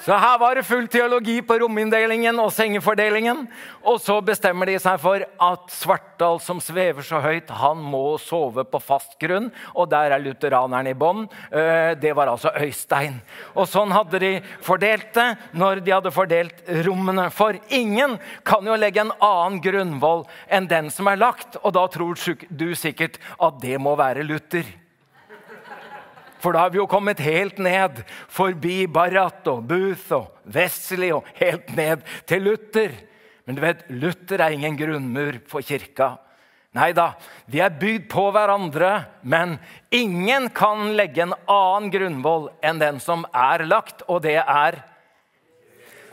Så 0.00 0.16
her 0.16 0.38
var 0.40 0.56
det 0.56 0.64
full 0.64 0.86
teologi 0.88 1.42
på 1.44 1.58
rominndelingen 1.60 2.38
og 2.40 2.54
sengefordelingen. 2.56 3.42
Og 3.84 3.98
så 4.00 4.16
bestemmer 4.24 4.70
de 4.70 4.78
seg 4.80 4.96
for 5.02 5.20
at 5.20 5.74
Svartdal, 5.74 6.40
som 6.40 6.62
svever 6.64 7.04
så 7.04 7.20
høyt, 7.20 7.52
han 7.60 7.82
må 7.84 8.16
sove 8.22 8.64
på 8.64 8.80
fast 8.80 9.18
grunn. 9.20 9.50
Og 9.74 9.90
der 9.92 10.16
er 10.16 10.24
lutheraneren 10.24 10.88
i 10.88 10.96
bånn. 10.96 11.26
Eh, 11.52 11.92
det 12.00 12.14
var 12.16 12.32
altså 12.32 12.54
Øystein. 12.56 13.20
Og 13.52 13.68
sånn 13.68 13.92
hadde 13.92 14.22
de 14.24 14.32
fordelt 14.64 15.12
det 15.18 15.28
når 15.60 15.84
de 15.84 15.96
hadde 15.98 16.16
fordelt 16.16 16.64
rommene. 16.88 17.28
For 17.28 17.60
ingen 17.68 18.16
kan 18.48 18.64
jo 18.64 18.80
legge 18.80 19.04
en 19.04 19.12
annen 19.20 19.60
grunnvoll 19.60 20.24
enn 20.48 20.70
den 20.70 20.88
som 20.94 21.12
er 21.12 21.20
lagt. 21.20 21.60
Og 21.60 21.76
da 21.76 21.84
tror 21.92 22.16
du 22.48 22.70
sikkert 22.72 23.20
at 23.36 23.60
det 23.60 23.76
må 23.76 23.98
være 24.00 24.24
Luther. 24.24 24.79
For 26.40 26.56
da 26.56 26.64
har 26.64 26.72
vi 26.72 26.80
jo 26.80 26.88
kommet 26.90 27.20
helt 27.22 27.60
ned 27.60 28.00
forbi 28.32 28.86
Barrat 28.90 29.46
og 29.50 29.66
Booth 29.68 30.16
og 30.16 30.50
Wesley 30.54 31.12
og 31.12 31.28
helt 31.40 31.68
ned 31.76 32.04
til 32.28 32.48
Luther. 32.48 32.96
Men 33.44 33.58
du 33.58 33.62
vet, 33.64 33.84
Luther 33.92 34.40
er 34.40 34.56
ingen 34.56 34.76
grunnmur 34.78 35.40
for 35.50 35.64
kirka. 35.64 36.14
Nei 36.78 36.92
da, 36.94 37.08
vi 37.50 37.58
er 37.58 37.72
bygd 37.74 38.06
på 38.12 38.28
hverandre, 38.30 38.92
men 39.26 39.56
ingen 39.90 40.46
kan 40.54 40.92
legge 40.94 41.24
en 41.24 41.34
annen 41.50 41.90
grunnvoll 41.90 42.46
enn 42.62 42.78
den 42.78 43.00
som 43.02 43.24
er 43.34 43.64
lagt, 43.66 44.04
og 44.06 44.22
det 44.22 44.38
er 44.38 44.78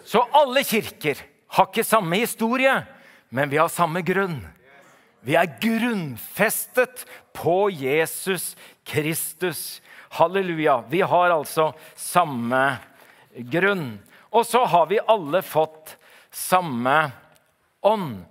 Så 0.07 0.23
alle 0.33 0.63
kirker 0.63 1.19
har 1.51 1.67
ikke 1.67 1.83
samme 1.83 2.15
historie, 2.15 2.73
men 3.29 3.49
vi 3.51 3.59
har 3.59 3.67
samme 3.67 4.01
grunn. 4.07 4.39
Vi 5.25 5.35
er 5.35 5.49
grunnfestet 5.61 7.05
på 7.35 7.69
Jesus 7.73 8.55
Kristus. 8.87 9.81
Halleluja. 10.09 10.83
Vi 10.89 11.01
har 11.01 11.33
altså 11.33 11.71
samme 11.95 12.77
grunn. 13.51 13.97
Og 14.31 14.45
så 14.45 14.63
har 14.65 14.87
vi 14.91 15.01
alle 15.07 15.41
fått 15.45 15.97
samme 16.31 16.95
ånd. 17.81 18.23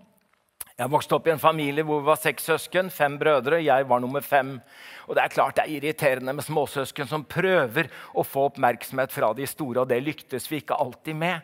Jeg 0.77 0.93
vokste 0.93 1.17
opp 1.17 1.29
i 1.29 1.33
en 1.33 1.41
familie 1.41 1.85
hvor 1.89 2.03
vi 2.03 2.11
var 2.11 2.19
seks 2.21 2.51
søsken, 2.51 2.91
fem 2.93 3.15
brødre. 3.17 3.63
Jeg 3.65 3.87
var 3.89 4.01
nummer 4.03 4.21
fem. 4.21 4.59
Og 5.07 5.17
Det 5.17 5.23
er 5.23 5.33
klart 5.33 5.57
det 5.57 5.65
er 5.65 5.77
irriterende 5.79 6.35
med 6.37 6.45
småsøsken 6.45 7.09
som 7.09 7.25
prøver 7.25 7.89
å 8.13 8.25
få 8.27 8.51
oppmerksomhet 8.51 9.15
fra 9.15 9.33
de 9.33 9.47
store, 9.49 9.81
og 9.83 9.89
det 9.89 10.03
lyktes 10.05 10.51
vi 10.51 10.61
ikke 10.61 10.77
alltid 10.77 11.17
med. 11.17 11.41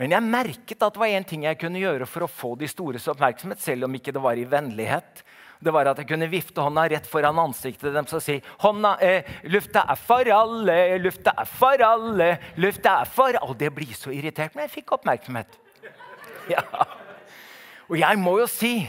Men 0.00 0.10
jeg 0.10 0.26
merket 0.26 0.82
at 0.82 0.96
det 0.96 1.00
var 1.00 1.12
én 1.14 1.26
ting 1.26 1.44
jeg 1.46 1.58
kunne 1.60 1.82
gjøre 1.82 2.06
for 2.10 2.26
å 2.26 2.30
få 2.30 2.54
de 2.58 2.66
stores 2.70 3.06
oppmerksomhet, 3.12 3.62
selv 3.62 3.86
om 3.86 3.94
ikke 3.94 4.14
det 4.14 4.22
var 4.22 4.38
i 4.38 4.46
vennlighet. 4.48 5.22
Det 5.64 5.72
var 5.72 5.86
at 5.88 6.00
jeg 6.02 6.08
kunne 6.10 6.28
vifte 6.28 6.60
hånda 6.60 6.88
rett 6.90 7.06
foran 7.08 7.38
ansiktet 7.40 7.94
deres 7.94 8.16
og 8.16 8.22
si 8.24 8.40
hånda, 8.60 8.96
eh, 9.00 9.22
'Lufta 9.44 9.86
er 9.88 9.96
for 9.96 10.26
alle, 10.26 10.98
lufta 10.98 11.32
er 11.38 11.46
for 11.46 11.84
alle, 11.86 12.38
lufta 12.56 13.00
er 13.00 13.04
for 13.06 13.38
alle.' 13.38 13.48
Og 13.48 13.56
det 13.58 13.70
blir 13.74 13.94
så 13.94 14.10
irritert, 14.10 14.54
men 14.54 14.66
jeg 14.66 14.82
fikk 14.82 14.92
oppmerksomhet. 14.98 15.58
Ja. 16.48 16.60
Og 17.88 17.96
jeg 17.96 18.18
må 18.18 18.38
jo 18.38 18.46
si 18.46 18.86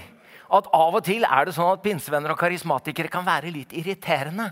at 0.51 0.67
av 0.73 0.95
og 0.95 1.03
til 1.05 1.23
er 1.23 1.45
det 1.45 1.53
sånn 1.55 1.71
at 1.71 1.83
pinsevenner 1.83 2.33
og 2.33 2.39
karismatikere 2.39 3.07
kan 3.07 3.23
være 3.23 3.51
litt 3.53 3.71
irriterende. 3.71 4.51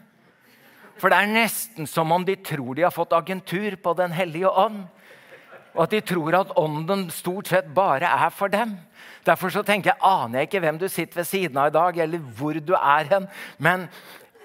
For 0.96 1.10
det 1.10 1.18
er 1.18 1.28
nesten 1.34 1.88
som 1.90 2.12
om 2.12 2.24
de 2.24 2.36
tror 2.36 2.76
de 2.76 2.86
har 2.86 2.94
fått 2.94 3.12
agentur 3.18 3.76
på 3.76 3.94
Den 3.98 4.12
hellige 4.16 4.48
ånd 4.48 4.86
og 5.74 5.86
at 5.86 5.94
de 5.96 6.02
tror 6.06 6.36
at 6.38 6.56
ånden 6.60 7.08
stort 7.14 7.50
sett 7.50 7.70
bare 7.76 8.10
er 8.10 8.34
for 8.34 8.52
dem. 8.54 8.76
Derfor 9.26 9.50
så 9.54 9.64
tenker 9.66 9.94
jeg, 9.94 10.02
aner 10.04 10.42
jeg 10.42 10.50
ikke 10.50 10.62
hvem 10.64 10.80
du 10.82 10.88
sitter 10.92 11.22
ved 11.22 11.30
siden 11.30 11.58
av 11.58 11.72
i 11.72 11.78
dag, 11.78 11.98
eller 12.06 12.26
hvor 12.38 12.60
du 12.60 12.74
er 12.78 13.10
hen. 13.10 13.28
Men 13.58 13.88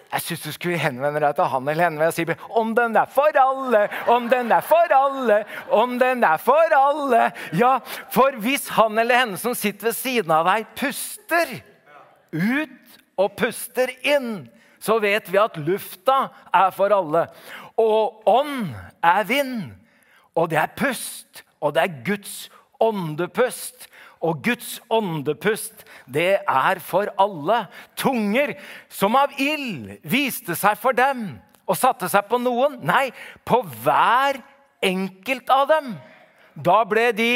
jeg 0.08 0.25
syns 0.25 0.44
du 0.47 0.52
skulle 0.54 0.80
henvende 0.80 1.20
deg 1.20 1.35
til 1.37 1.50
han 1.52 1.66
eller 1.68 1.85
henne 1.85 2.06
og 2.08 2.14
si 2.16 2.25
om 2.56 2.70
den 2.76 2.97
er 2.97 3.11
for 3.12 3.40
alle, 3.42 3.82
om 4.08 4.28
den 4.30 4.52
er 4.56 4.64
for 4.64 4.94
alle, 4.97 5.42
om 5.68 5.99
den 6.00 6.25
er 6.25 6.40
for 6.40 6.76
alle. 6.76 7.26
Ja, 7.52 7.75
for 8.14 8.38
hvis 8.40 8.70
han 8.78 8.99
eller 8.99 9.20
henne 9.25 9.40
som 9.40 9.56
sitter 9.58 9.90
ved 9.90 9.99
siden 9.99 10.32
av 10.32 10.49
deg, 10.49 10.70
puster 10.78 11.58
ut 12.32 12.97
og 13.18 13.35
puster 13.37 13.92
inn, 14.06 14.47
så 14.80 14.97
vet 15.02 15.28
vi 15.28 15.40
at 15.42 15.58
lufta 15.61 16.28
er 16.54 16.73
for 16.73 16.94
alle. 16.94 17.26
Og 17.78 18.25
ånd 18.30 18.70
er 19.04 19.28
vind. 19.28 19.75
Og 20.38 20.50
det 20.52 20.61
er 20.61 20.75
pust, 20.78 21.42
og 21.61 21.75
det 21.75 21.85
er 21.85 22.00
Guds 22.07 22.35
åndepust. 22.80 23.88
Og 24.21 24.40
Guds 24.42 24.80
åndepust, 24.90 25.85
det 26.07 26.40
er 26.42 26.80
for 26.83 27.11
alle. 27.23 27.64
Tunger 27.99 28.54
som 28.90 29.16
av 29.18 29.35
ild 29.38 29.99
viste 30.07 30.57
seg 30.59 30.78
for 30.78 30.97
dem 30.97 31.30
og 31.68 31.78
satte 31.78 32.09
seg 32.11 32.26
på 32.30 32.40
noen. 32.42 32.78
Nei, 32.87 33.11
på 33.47 33.61
hver 33.85 34.40
enkelt 34.83 35.50
av 35.54 35.66
dem. 35.71 35.95
Da 36.54 36.80
ble 36.88 37.11
de 37.14 37.33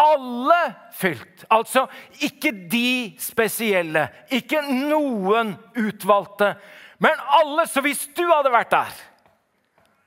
alle 0.00 0.60
fylt. 0.96 1.44
Altså 1.50 1.86
ikke 2.22 2.52
de 2.70 3.16
spesielle, 3.20 4.06
ikke 4.30 4.62
noen 4.68 5.56
utvalgte, 5.78 6.54
men 7.02 7.26
alle. 7.40 7.66
Så 7.66 7.82
hvis 7.84 8.06
du 8.14 8.22
hadde 8.30 8.54
vært 8.54 8.74
der 8.74 8.98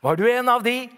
var 0.04 0.20
du 0.20 0.28
en 0.30 0.50
av 0.52 0.64
de 0.66 0.90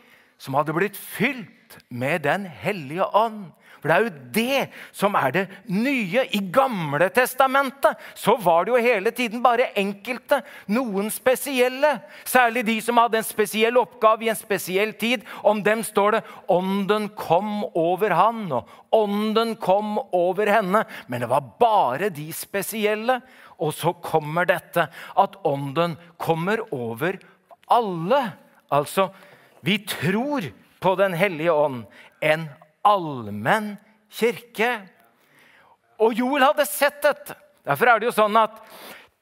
som 0.42 0.58
hadde 0.58 0.76
blitt 0.76 0.98
fylt 0.98 1.80
med 1.90 2.26
Den 2.26 2.46
hellige 2.46 3.06
ånd. 3.16 3.52
For 3.86 3.92
det 3.92 3.96
er 3.96 4.06
jo 4.06 4.30
det 4.34 4.62
som 4.98 5.16
er 5.20 5.34
det 5.36 5.42
nye. 5.70 6.24
I 6.34 6.40
Gamle 6.50 7.06
testamentet 7.14 8.00
så 8.18 8.34
var 8.42 8.66
det 8.66 8.72
jo 8.74 8.80
hele 8.82 9.12
tiden 9.14 9.44
bare 9.44 9.68
enkelte, 9.78 10.40
noen 10.74 11.12
spesielle. 11.14 11.92
Særlig 12.26 12.64
de 12.66 12.80
som 12.82 12.98
hadde 12.98 13.20
en 13.22 13.28
spesiell 13.28 13.78
oppgave 13.78 14.26
i 14.26 14.32
en 14.34 14.40
spesiell 14.40 14.96
tid. 14.98 15.22
Om 15.46 15.62
dem 15.62 15.84
står 15.86 16.18
det 16.18 16.24
'Ånden 16.50 17.10
kom 17.14 17.64
over 17.76 18.10
han', 18.10 18.52
og 18.52 18.66
'Ånden 18.92 19.56
kom 19.56 20.00
over 20.12 20.46
henne'. 20.50 20.86
Men 21.08 21.22
det 21.22 21.30
var 21.30 21.44
bare 21.60 22.10
de 22.10 22.34
spesielle. 22.34 23.22
Og 23.60 23.74
så 23.74 23.94
kommer 23.94 24.46
dette 24.46 24.90
at 25.18 25.36
Ånden 25.46 25.96
kommer 26.18 26.58
over 26.74 27.20
alle. 27.70 28.34
Altså, 28.74 29.10
vi 29.66 29.80
tror 29.86 30.52
på 30.80 30.96
Den 30.96 31.14
hellige 31.18 31.52
ånd, 31.52 31.86
en 32.22 32.46
allmenn 32.86 33.76
kirke. 34.14 34.70
Og 35.98 36.14
Joel 36.14 36.46
hadde 36.46 36.68
sett 36.70 37.02
dette. 37.02 37.34
Derfor 37.66 37.90
er 37.90 38.00
det 38.00 38.12
jo 38.12 38.16
sånn 38.20 38.38
at 38.38 38.60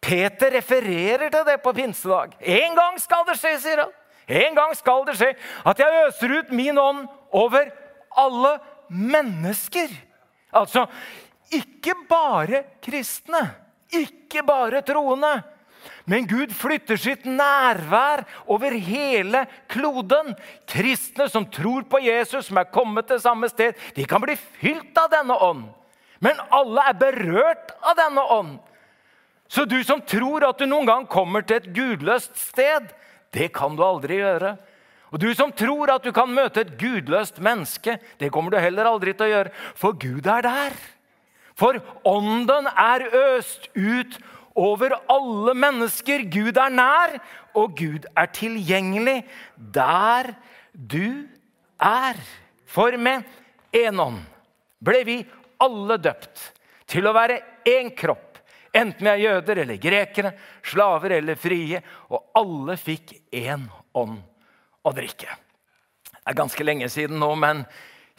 Peter 0.03 0.51
refererer 0.51 1.31
til 1.31 1.45
det 1.47 1.59
på 1.63 1.71
pinsedag. 1.75 2.35
En 2.39 2.75
gang 2.75 2.97
skal 3.00 3.23
det 3.29 3.38
skje, 3.39 3.53
sier 3.63 3.85
han. 3.85 3.93
En 4.27 4.55
gang 4.55 4.73
skal 4.75 5.05
det 5.07 5.15
skje 5.19 5.31
at 5.67 5.79
jeg 5.79 6.03
øser 6.07 6.35
ut 6.39 6.51
min 6.55 6.79
ånd 6.79 7.05
over 7.35 7.71
alle 8.19 8.57
mennesker. 8.91 9.91
Altså 10.51 10.85
ikke 11.53 11.95
bare 12.09 12.63
kristne, 12.83 13.45
ikke 13.93 14.43
bare 14.47 14.81
troende, 14.85 15.35
men 16.10 16.27
Gud 16.27 16.51
flytter 16.51 17.00
sitt 17.00 17.24
nærvær 17.24 18.25
over 18.51 18.75
hele 18.75 19.45
kloden. 19.72 20.33
Kristne 20.67 21.29
som 21.31 21.45
tror 21.48 21.86
på 21.88 22.01
Jesus, 22.03 22.50
som 22.50 22.60
er 22.60 22.72
kommet 22.74 23.07
til 23.07 23.22
samme 23.24 23.48
sted, 23.51 23.77
de 23.95 24.03
kan 24.07 24.24
bli 24.24 24.36
fylt 24.36 24.98
av 25.00 25.12
denne 25.13 25.38
ånd. 25.38 25.69
Men 26.24 26.39
alle 26.51 26.83
er 26.89 27.00
berørt 27.00 27.72
av 27.79 27.95
denne 28.00 28.25
ånd. 28.36 28.57
Så 29.48 29.63
du 29.69 29.79
som 29.86 30.01
tror 30.01 30.43
at 30.48 30.60
du 30.60 30.67
noen 30.67 30.88
gang 30.89 31.07
kommer 31.07 31.43
til 31.45 31.62
et 31.62 31.72
gudløst 31.75 32.36
sted, 32.39 32.91
det 33.33 33.51
kan 33.55 33.75
du 33.77 33.83
aldri 33.86 34.19
gjøre. 34.19 34.55
Og 35.13 35.22
du 35.22 35.29
som 35.38 35.51
tror 35.55 35.91
at 35.93 36.03
du 36.03 36.12
kan 36.15 36.31
møte 36.33 36.63
et 36.63 36.75
gudløst 36.79 37.38
menneske, 37.43 38.00
det 38.19 38.31
kommer 38.33 38.51
du 38.51 38.60
heller 38.60 38.89
aldri 38.89 39.13
til 39.13 39.27
å 39.27 39.33
gjøre, 39.33 39.53
for 39.77 39.95
Gud 40.00 40.27
er 40.27 40.48
der. 40.48 40.77
For 41.53 41.77
ånden 42.10 42.67
er 42.72 43.05
øst 43.13 43.69
ut 43.77 44.17
over 44.55 44.95
alle 45.12 45.53
mennesker. 45.57 46.25
Gud 46.31 46.57
er 46.57 46.74
nær, 46.74 47.15
og 47.57 47.77
Gud 47.77 48.07
er 48.17 48.31
tilgjengelig 48.33 49.22
der 49.55 50.33
du 50.74 51.25
er. 51.79 52.19
For 52.65 52.98
med 52.98 53.25
én 53.74 54.00
ånd 54.01 54.22
ble 54.83 55.03
vi 55.07 55.17
alle 55.63 55.98
døpt 56.01 56.50
til 56.89 57.07
å 57.07 57.15
være 57.15 57.39
én 57.69 57.93
kropp. 57.98 58.39
Enten 58.74 59.05
vi 59.05 59.12
er 59.12 59.22
jøder 59.22 59.62
eller 59.62 59.77
grekere, 59.77 60.33
slaver 60.65 61.19
eller 61.19 61.38
frie. 61.38 61.81
Og 62.10 62.33
alle 62.39 62.77
fikk 62.81 63.13
én 63.29 63.67
ånd 63.93 64.17
å 64.83 64.93
drikke. 64.95 65.29
Det 66.24 66.31
er 66.31 66.39
ganske 66.39 66.65
lenge 66.65 66.89
siden 66.89 67.19
nå, 67.22 67.33
men 67.38 67.65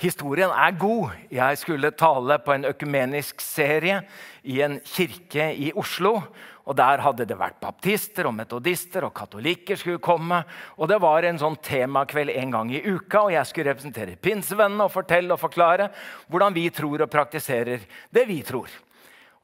Historien 0.02 0.50
er 0.50 0.74
god. 0.74 1.12
Jeg 1.30 1.58
skulle 1.60 1.92
tale 1.94 2.38
på 2.42 2.52
en 2.54 2.66
økumenisk 2.66 3.40
serie 3.44 4.00
i 4.42 4.58
en 4.64 4.80
kirke 4.82 5.52
i 5.54 5.70
Oslo. 5.74 6.16
og 6.64 6.76
Der 6.76 6.98
hadde 6.98 7.26
det 7.28 7.36
vært 7.38 7.60
baptister 7.60 8.26
og 8.26 8.34
metodister 8.34 9.04
og 9.04 9.14
katolikker 9.14 9.76
skulle 9.76 9.98
komme. 9.98 10.42
og 10.76 10.88
Det 10.88 11.00
var 11.00 11.22
en 11.22 11.38
sånn 11.38 11.56
temakveld 11.62 12.30
en 12.30 12.50
gang 12.50 12.72
i 12.74 12.82
uka, 12.82 13.20
og 13.20 13.32
jeg 13.32 13.46
skulle 13.46 13.70
representere 13.70 14.16
pinsevennene 14.16 14.84
og 14.84 14.90
fortelle 14.92 15.32
og 15.32 15.40
forklare 15.40 15.90
hvordan 16.28 16.54
vi 16.54 16.70
tror 16.70 17.02
og 17.02 17.10
praktiserer 17.10 17.80
det 18.10 18.26
vi 18.26 18.42
tror. 18.42 18.68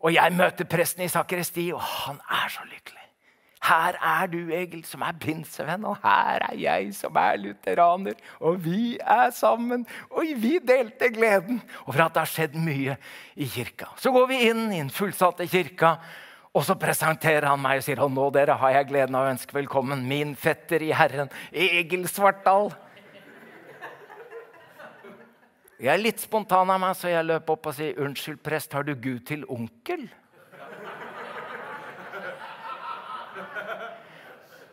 Og 0.02 0.12
Jeg 0.12 0.32
møter 0.32 0.64
presten 0.64 1.04
i 1.04 1.08
sakristi, 1.08 1.72
og 1.72 1.80
han 1.80 2.16
er 2.16 2.48
så 2.48 2.64
lykkelig. 2.64 2.99
Her 3.60 3.96
er 4.00 4.30
du, 4.32 4.38
Egil, 4.56 4.80
som 4.88 5.02
er 5.04 5.18
pinsevenn, 5.20 5.84
og 5.84 5.98
her 6.00 6.46
er 6.46 6.56
jeg, 6.56 6.94
som 6.96 7.16
er 7.20 7.36
lutheraner. 7.42 8.16
Og 8.40 8.56
vi 8.64 8.96
er 9.00 9.28
sammen, 9.36 9.84
og 10.08 10.30
vi 10.40 10.54
delte 10.64 11.10
gleden 11.12 11.60
over 11.84 12.06
at 12.06 12.14
det 12.16 12.22
har 12.24 12.30
skjedd 12.32 12.56
mye 12.56 12.96
i 13.36 13.48
kirka. 13.52 13.90
Så 14.00 14.14
går 14.16 14.30
vi 14.30 14.38
inn 14.48 14.62
i 14.70 14.78
den 14.78 14.92
fullsatte 14.94 15.44
kirka, 15.50 15.98
og 16.56 16.64
så 16.66 16.74
presenterer 16.80 17.50
han 17.50 17.60
meg 17.62 17.82
og 17.82 17.84
sier 17.86 18.00
og 18.02 18.10
nå 18.14 18.30
dere 18.34 18.56
har 18.58 18.72
jeg 18.78 18.88
gleden 18.88 19.18
av 19.18 19.28
å 19.28 19.34
ønske 19.34 19.54
velkommen 19.54 20.08
min 20.08 20.32
fetter 20.40 20.82
i 20.82 20.94
Herren, 20.96 21.28
Egil 21.52 22.08
Svartdal. 22.10 22.72
Jeg 25.80 25.92
er 25.94 26.00
litt 26.00 26.20
spontan 26.20 26.72
av 26.72 26.80
meg, 26.80 26.96
så 26.96 27.12
jeg 27.12 27.28
løper 27.28 27.54
opp 27.54 27.70
og 27.70 27.76
sier, 27.76 27.94
'Unnskyld, 27.96 28.42
prest, 28.44 28.72
har 28.72 28.82
du 28.84 28.94
Gud 28.94 29.20
til 29.28 29.44
onkel?' 29.48 30.08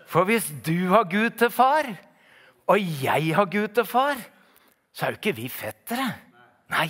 For 0.07 0.27
hvis 0.27 0.47
du 0.63 0.89
har 0.93 1.07
Gud 1.11 1.35
til 1.39 1.51
far, 1.51 1.89
og 2.67 2.79
jeg 3.03 3.35
har 3.35 3.47
Gud 3.51 3.67
til 3.75 3.87
far, 3.87 4.19
så 4.95 5.05
er 5.05 5.13
jo 5.13 5.19
ikke 5.19 5.35
vi 5.37 5.49
fettere. 5.51 6.07
Nei, 6.71 6.87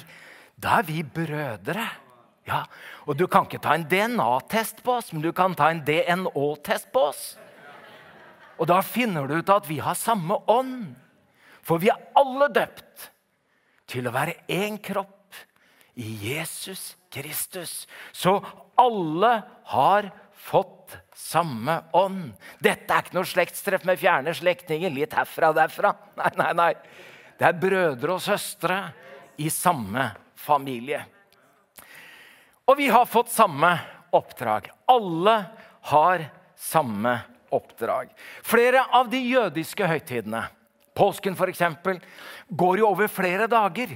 da 0.58 0.80
er 0.80 0.88
vi 0.88 1.02
brødre. 1.04 1.88
Ja, 2.48 2.64
Og 3.08 3.18
du 3.20 3.26
kan 3.28 3.44
ikke 3.48 3.60
ta 3.60 3.74
en 3.76 3.88
DNA-test 3.88 4.80
på 4.84 4.98
oss, 5.00 5.12
men 5.14 5.24
du 5.24 5.34
kan 5.36 5.56
ta 5.56 5.70
en 5.72 5.84
DNÅ-test 5.84 6.92
på 6.94 7.10
oss. 7.10 7.36
Og 8.58 8.68
da 8.68 8.80
finner 8.82 9.28
du 9.28 9.38
ut 9.38 9.52
at 9.52 9.68
vi 9.70 9.80
har 9.84 9.96
samme 10.00 10.38
ånd. 10.48 10.96
For 11.64 11.80
vi 11.84 11.92
er 11.92 12.00
alle 12.16 12.48
døpt 12.56 13.10
til 13.92 14.08
å 14.08 14.16
være 14.16 14.38
én 14.52 14.80
kropp 14.84 15.36
i 16.00 16.08
Jesus 16.30 16.96
Kristus. 17.12 17.86
Så 18.12 18.40
alle 18.80 19.34
har 19.72 20.12
fått 20.48 20.77
samme 21.16 21.80
ånd. 21.98 22.32
Dette 22.64 22.94
er 22.94 23.06
ikke 23.06 23.18
noe 23.18 23.28
slektstreff 23.28 23.86
med 23.88 24.00
fjerne 24.00 24.34
slektninger 24.38 24.94
litt 24.94 25.16
herfra 25.18 25.52
og 25.52 25.60
derfra. 25.60 25.94
Nei, 26.20 26.32
nei, 26.40 26.52
nei. 26.58 26.72
Det 27.38 27.46
er 27.48 27.60
brødre 27.62 28.16
og 28.16 28.24
søstre 28.24 28.80
i 29.42 29.50
samme 29.54 30.10
familie. 30.40 31.04
Og 32.68 32.78
vi 32.80 32.90
har 32.92 33.08
fått 33.08 33.32
samme 33.32 33.72
oppdrag. 34.16 34.72
Alle 34.92 35.38
har 35.92 36.26
samme 36.58 37.14
oppdrag. 37.54 38.10
Flere 38.44 38.84
av 38.92 39.10
de 39.12 39.22
jødiske 39.22 39.88
høytidene, 39.88 40.42
påsken 40.98 41.38
f.eks., 41.38 41.64
går 42.50 42.82
jo 42.82 42.90
over 42.90 43.12
flere 43.12 43.48
dager. 43.52 43.94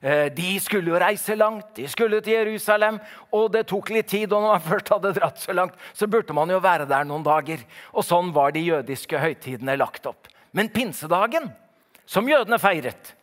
Eh, 0.00 0.30
de 0.32 0.54
skulle 0.64 0.88
jo 0.88 0.98
reise 1.00 1.34
langt, 1.36 1.74
de 1.76 1.84
skulle 1.88 2.22
til 2.24 2.38
Jerusalem, 2.38 2.96
og 3.36 3.50
det 3.52 3.66
tok 3.68 3.90
litt 3.92 4.08
tid. 4.08 4.32
Og 4.32 4.40
når 4.40 4.54
man 4.54 4.66
først 4.70 4.92
hadde 4.94 5.14
dratt 5.18 5.42
så 5.42 5.56
langt, 5.56 5.76
så 5.92 6.08
burde 6.08 6.36
man 6.36 6.50
jo 6.50 6.60
være 6.64 6.88
der 6.88 7.06
noen 7.08 7.24
dager. 7.26 7.62
Og 7.92 8.06
sånn 8.06 8.32
var 8.36 8.54
de 8.56 8.64
jødiske 8.64 9.20
høytidene 9.20 9.76
lagt 9.80 10.08
opp. 10.08 10.30
Men 10.56 10.72
pinsedagen, 10.72 11.50
som 12.08 12.28
jødene 12.28 12.58
feiret, 12.58 13.14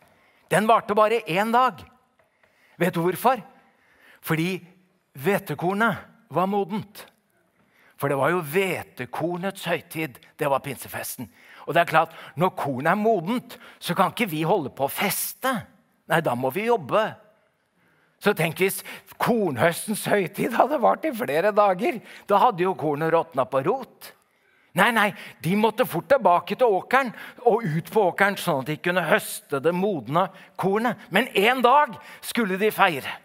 den 0.48 0.68
varte 0.70 0.96
bare 0.96 1.20
én 1.28 1.50
dag. 1.52 1.82
Vet 2.78 2.94
du 2.94 3.02
hvorfor? 3.02 3.42
Fordi 4.24 4.60
hvetekornet 5.18 5.98
var 6.32 6.46
modent. 6.48 7.02
For 7.98 8.08
det 8.08 8.16
var 8.20 8.30
jo 8.30 8.44
hvetekornets 8.46 9.66
høytid. 9.66 10.20
Det 10.38 10.48
var 10.48 10.62
pinsefesten. 10.62 11.26
Og 11.66 11.74
det 11.74 11.82
er 11.82 11.90
klart, 11.90 12.14
Når 12.36 12.54
kornet 12.56 12.92
er 12.92 12.94
modent, 12.94 13.58
så 13.78 13.94
kan 13.94 14.14
ikke 14.14 14.30
vi 14.30 14.42
holde 14.46 14.70
på 14.70 14.86
å 14.86 14.92
feste. 14.92 15.50
Nei, 16.08 16.20
da 16.24 16.34
må 16.38 16.50
vi 16.54 16.66
jobbe. 16.68 17.04
Så 18.18 18.34
tenk 18.34 18.58
hvis 18.58 18.80
kornhøstens 19.20 20.06
høytid 20.10 20.56
hadde 20.58 20.80
vart 20.82 21.04
i 21.06 21.14
flere 21.14 21.52
dager. 21.54 22.00
Da 22.26 22.40
hadde 22.42 22.64
jo 22.64 22.74
kornet 22.78 23.12
råtna 23.14 23.46
på 23.46 23.62
rot. 23.68 24.14
Nei, 24.78 24.90
nei, 24.94 25.08
de 25.42 25.54
måtte 25.58 25.86
fort 25.88 26.06
tilbake 26.10 26.58
til 26.58 26.74
åkeren 26.78 27.08
og 27.48 27.64
ut 27.64 27.88
på 27.90 28.02
åkeren, 28.10 28.36
sånn 28.38 28.62
at 28.62 28.68
de 28.68 28.76
kunne 28.82 29.06
høste 29.08 29.62
det 29.64 29.72
modne 29.74 30.28
kornet. 30.60 31.00
Men 31.14 31.30
én 31.34 31.62
dag 31.64 31.96
skulle 32.22 32.58
de 32.60 32.70
feire. 32.74 33.16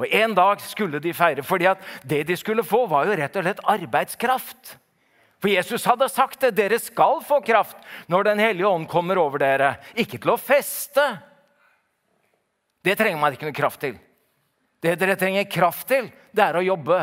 Og 0.00 0.06
en 0.08 0.32
dag 0.36 0.62
skulle 0.64 1.02
de 1.04 1.12
feire, 1.14 1.44
fordi 1.44 1.68
at 1.68 1.82
det 2.08 2.22
de 2.30 2.36
skulle 2.38 2.64
få, 2.64 2.86
var 2.88 3.08
jo 3.08 3.18
rett 3.18 3.36
og 3.36 3.44
slett 3.44 3.66
arbeidskraft. 3.74 4.76
For 5.42 5.50
Jesus 5.50 5.84
hadde 5.90 6.08
sagt 6.08 6.40
det. 6.44 6.54
Dere 6.56 6.78
skal 6.80 7.20
få 7.26 7.40
kraft 7.44 7.76
når 8.10 8.30
Den 8.30 8.40
hellige 8.40 8.68
ånd 8.68 8.86
kommer 8.88 9.18
over 9.18 9.42
dere. 9.42 9.74
Ikke 9.98 10.20
til 10.22 10.36
å 10.36 10.40
feste, 10.40 11.04
det 12.82 12.96
trenger 12.98 13.20
man 13.20 13.34
ikke 13.34 13.48
noe 13.48 13.56
kraft 13.56 13.82
til. 13.84 13.96
Det 14.82 14.96
dere 14.98 15.16
trenger 15.18 15.50
kraft 15.50 15.86
til, 15.90 16.08
det 16.34 16.42
er 16.42 16.58
å 16.58 16.64
jobbe. 16.66 17.00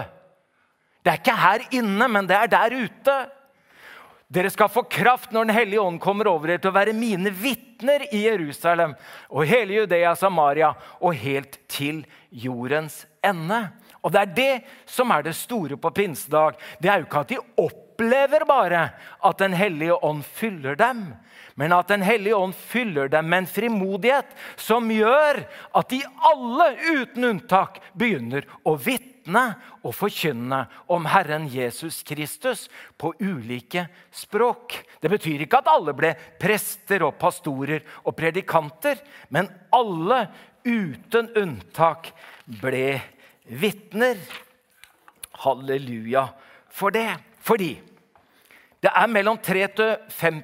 Det 1.00 1.13
er 1.13 1.21
ikke 1.21 1.36
her 1.39 1.67
inne, 1.79 2.07
men 2.12 2.27
det 2.27 2.36
er 2.36 2.51
der 2.51 2.75
ute. 2.75 3.17
Dere 4.29 4.51
skal 4.53 4.69
få 4.69 4.83
kraft 4.91 5.31
når 5.33 5.48
Den 5.48 5.55
hellige 5.55 5.81
ånd 5.81 6.01
kommer 6.03 6.27
over 6.29 6.51
dere 6.51 6.62
til 6.62 6.69
å 6.69 6.75
være 6.75 6.93
mine 6.93 7.31
vitner 7.33 8.03
i 8.13 8.25
Jerusalem 8.27 8.93
og 9.31 9.48
hele 9.50 9.79
Judea, 9.79 10.12
Samaria 10.19 10.74
og 11.00 11.15
helt 11.17 11.57
til 11.71 12.03
jordens 12.29 13.05
ende. 13.25 13.63
Og 14.03 14.13
Det 14.13 14.21
er 14.21 14.36
det 14.36 14.53
som 14.86 15.09
er 15.12 15.25
det 15.25 15.33
store 15.36 15.79
på 15.81 15.89
pinsedag. 15.95 16.59
Det 16.77 16.91
er 16.91 17.00
jo 17.00 17.07
ikke 17.07 17.24
at 17.24 17.33
de 17.33 17.39
opplever 18.00 18.46
bare 18.48 18.89
at 19.20 19.38
Den 19.38 19.53
hellige 19.53 19.94
ånd 19.94 20.24
fyller 20.25 20.75
dem 20.75 21.10
men 21.60 21.74
at 21.75 21.89
Den 21.91 22.01
hellige 22.01 22.36
ånd 22.36 22.56
fyller 22.56 23.10
dem 23.12 23.27
med 23.27 23.44
en 23.44 23.50
frimodighet 23.51 24.29
som 24.56 24.88
gjør 24.91 25.41
at 25.75 25.89
de 25.91 26.00
alle 26.32 26.70
uten 27.01 27.25
unntak 27.34 27.82
begynner 28.00 28.48
å 28.63 28.77
vitne 28.79 29.44
og 29.84 29.91
forkynne 29.98 30.62
om 30.88 31.10
Herren 31.12 31.50
Jesus 31.51 32.00
Kristus 32.08 32.70
på 32.96 33.12
ulike 33.20 33.89
språk. 34.15 34.78
Det 35.04 35.12
betyr 35.12 35.43
ikke 35.43 35.60
at 35.60 35.67
alle 35.73 35.91
ble 35.97 36.13
prester 36.39 37.04
og 37.04 37.19
pastorer 37.19 37.84
og 38.06 38.15
predikanter, 38.15 38.95
men 39.28 39.52
alle 39.76 40.30
uten 40.63 41.28
unntak 41.36 42.13
ble 42.63 43.02
vitner. 43.52 44.15
Halleluja 45.43 46.30
for 46.71 46.95
det. 46.95 47.10
Fordi 47.43 47.73
det 48.80 48.92
er 48.96 49.12
mellom 49.12 49.39
3 49.44 49.65
til 49.76 49.96
5 50.15 50.44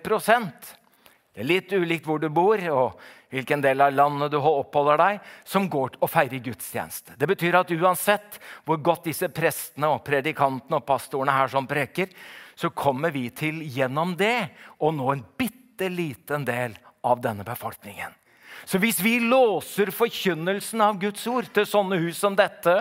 det 1.36 1.44
er 1.44 1.48
litt 1.50 1.74
ulikt 1.76 2.06
hvor 2.08 2.20
du 2.24 2.30
bor 2.32 2.62
og 2.72 3.00
hvilken 3.34 3.60
del 3.60 3.82
av 3.84 3.92
landet 3.92 4.32
du 4.32 4.38
oppholder 4.40 5.02
deg, 5.02 5.18
som 5.44 5.66
går 5.68 5.92
til 5.92 6.06
å 6.06 6.08
feire 6.08 6.40
gudstjeneste. 6.40 7.18
Det 7.20 7.28
betyr 7.28 7.58
at 7.60 7.74
uansett 7.76 8.38
hvor 8.64 8.80
godt 8.80 9.10
disse 9.10 9.28
prestene 9.36 9.90
og 9.92 10.06
predikantene 10.08 10.80
og 10.80 10.86
pastorene 10.88 11.36
her 11.36 11.52
som 11.52 11.68
preker, 11.68 12.14
så 12.56 12.72
kommer 12.72 13.12
vi 13.12 13.28
til 13.36 13.60
gjennom 13.68 14.14
det 14.16 14.48
å 14.80 14.94
nå 14.96 15.10
en 15.12 15.26
bitte 15.36 15.90
liten 15.92 16.48
del 16.48 16.78
av 17.04 17.20
denne 17.20 17.44
befolkningen. 17.44 18.16
Så 18.64 18.80
hvis 18.80 19.02
vi 19.04 19.18
låser 19.20 19.92
forkynnelsen 19.92 20.80
av 20.82 20.96
Guds 21.02 21.28
ord 21.28 21.52
til 21.52 21.68
sånne 21.68 22.00
hus 22.00 22.24
som 22.24 22.38
dette, 22.40 22.78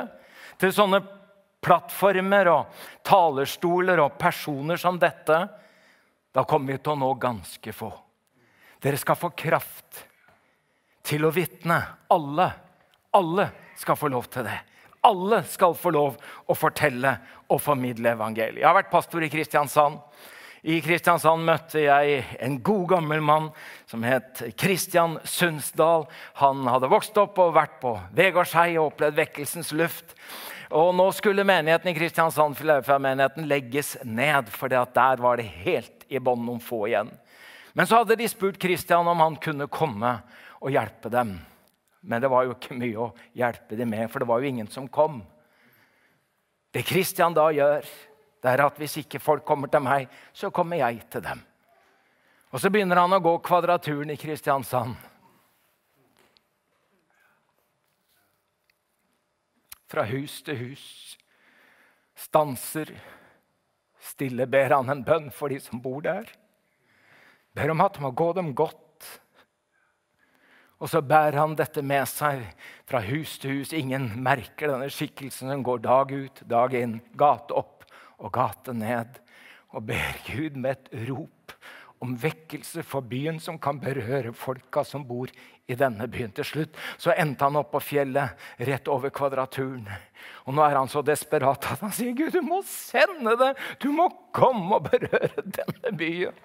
til 0.63 0.71
sånne 0.71 1.03
plattformer 1.65 2.51
og 2.53 2.83
talerstoler 3.07 4.03
og 4.05 4.19
personer 4.21 4.81
som 4.81 5.01
dette, 5.01 5.39
da 6.35 6.45
kommer 6.49 6.75
vi 6.75 6.83
til 6.83 6.95
å 6.95 7.01
nå 7.01 7.13
ganske 7.23 7.73
få. 7.73 7.91
Dere 8.83 9.01
skal 9.01 9.17
få 9.17 9.31
kraft 9.39 10.05
til 11.07 11.25
å 11.25 11.33
vitne. 11.33 11.79
Alle. 12.13 12.49
Alle 13.15 13.49
skal 13.79 13.97
få 13.97 14.11
lov 14.13 14.29
til 14.33 14.47
det. 14.49 14.59
Alle 15.05 15.43
skal 15.49 15.77
få 15.77 15.93
lov 15.93 16.17
å 16.49 16.57
fortelle 16.57 17.13
og 17.53 17.61
formidle 17.61 18.15
evangeliet. 18.17 18.63
Jeg 18.63 18.69
har 18.69 18.77
vært 18.77 18.93
pastor 18.93 19.25
i 19.25 19.31
Kristiansand. 19.33 20.01
I 20.65 20.79
Kristiansand 20.81 21.45
møtte 21.45 21.83
jeg 21.83 22.23
en 22.41 22.57
god, 22.65 22.87
gammel 22.95 23.21
mann 23.21 23.51
som 23.91 24.05
het 24.07 24.41
Kristian 24.57 25.19
Sundsdal. 25.29 26.07
Han 26.41 26.65
hadde 26.73 26.89
vokst 26.89 27.21
opp 27.21 27.37
og 27.45 27.53
vært 27.59 27.77
på 27.83 27.93
Vegårshei 28.17 28.79
og 28.79 28.95
opplevd 28.95 29.21
vekkelsens 29.21 29.75
luft. 29.77 30.17
Og 30.75 30.91
Nå 30.95 31.07
skulle 31.15 31.45
menigheten 31.47 31.93
i 31.93 31.95
Kristiansand 31.95 32.59
menigheten 32.99 33.47
legges 33.47 33.97
ned, 34.03 34.49
for 34.51 34.69
der 34.69 35.21
var 35.23 35.37
det 35.39 35.47
helt 35.63 36.03
i 36.09 36.19
bånn 36.19 36.43
noen 36.43 36.63
få 36.63 36.89
igjen. 36.89 37.13
Men 37.75 37.87
så 37.87 38.01
hadde 38.01 38.17
de 38.19 38.27
spurt 38.29 38.59
Kristian 38.59 39.07
om 39.07 39.23
han 39.23 39.37
kunne 39.37 39.71
komme 39.71 40.17
og 40.59 40.75
hjelpe 40.75 41.13
dem. 41.15 41.37
Men 42.03 42.23
det 42.23 42.31
var 42.31 42.45
jo 42.45 42.57
ikke 42.57 42.75
mye 42.75 43.07
å 43.07 43.13
hjelpe 43.39 43.79
dem 43.79 43.95
med, 43.95 44.11
for 44.11 44.23
det 44.23 44.29
var 44.29 44.43
jo 44.43 44.51
ingen 44.51 44.71
som 44.71 44.91
kom. 44.91 45.23
Det 46.75 46.83
Kristian 46.83 47.35
da 47.35 47.47
gjør, 47.55 47.87
det 48.43 48.51
er 48.51 48.67
at 48.67 48.79
hvis 48.83 48.99
ikke 49.05 49.23
folk 49.23 49.47
kommer 49.47 49.71
til 49.71 49.83
meg, 49.85 50.11
så 50.35 50.51
kommer 50.51 50.83
jeg 50.83 51.05
til 51.07 51.23
dem. 51.23 51.39
Og 52.51 52.63
så 52.63 52.71
begynner 52.71 52.99
han 52.99 53.15
å 53.15 53.23
gå 53.23 53.39
Kvadraturen 53.47 54.11
i 54.11 54.19
Kristiansand. 54.19 54.99
Fra 59.95 60.03
hus 60.11 60.41
til 60.43 60.57
hus. 60.59 60.85
Stanser. 62.19 62.89
Stille 64.03 64.47
ber 64.51 64.73
han 64.75 64.91
en 64.91 65.05
bønn 65.07 65.29
for 65.31 65.55
de 65.55 65.61
som 65.63 65.79
bor 65.83 66.03
der. 66.03 66.27
Ber 67.55 67.71
om 67.71 67.83
at 67.85 67.95
det 67.95 68.03
må 68.03 68.11
gå 68.11 68.33
dem 68.35 68.51
godt. 68.59 68.81
Og 70.83 70.91
så 70.91 70.99
bærer 70.99 71.39
han 71.39 71.55
dette 71.55 71.85
med 71.87 72.09
seg 72.11 72.43
fra 72.91 73.05
hus 73.07 73.37
til 73.39 73.61
hus. 73.61 73.71
Ingen 73.71 74.11
merker 74.25 74.73
denne 74.73 74.91
skikkelsen 74.91 75.53
som 75.53 75.63
går 75.63 75.85
dag 75.87 76.11
ut, 76.11 76.43
dag 76.51 76.75
inn, 76.75 76.99
gate 77.15 77.55
opp 77.55 77.87
og 78.19 78.35
gate 78.35 78.75
ned. 78.75 79.23
Og 79.79 79.87
ber 79.87 80.19
Gud 80.27 80.59
med 80.59 80.75
et 80.75 81.07
rop 81.07 81.44
om 82.05 82.15
vekkelse 82.21 82.85
for 82.87 83.05
byen 83.09 83.41
som 83.41 83.57
kan 83.59 83.81
berøre 83.81 84.35
folka 84.37 84.85
som 84.85 85.07
bor 85.09 85.31
i 85.67 85.77
denne 85.79 86.07
byen. 86.13 86.33
Til 86.37 86.47
slutt 86.47 86.81
så 87.01 87.15
endte 87.17 87.47
han 87.47 87.57
opp 87.57 87.73
på 87.73 87.83
fjellet 87.83 88.61
rett 88.69 88.91
over 88.93 89.13
Kvadraturen. 89.15 89.89
Og 90.45 90.57
nå 90.57 90.65
er 90.67 90.77
han 90.77 90.91
så 90.93 91.01
desperat 91.05 91.71
at 91.73 91.85
han 91.85 91.93
sier, 91.95 92.13
'Gud, 92.13 92.37
du 92.37 92.43
må 92.45 92.61
sende 92.69 93.37
det! 93.41 93.55
Du 93.81 93.91
må 93.93 94.11
komme 94.33 94.77
og 94.77 94.91
berøre 94.91 95.45
denne 95.45 95.97
byen!' 95.97 96.43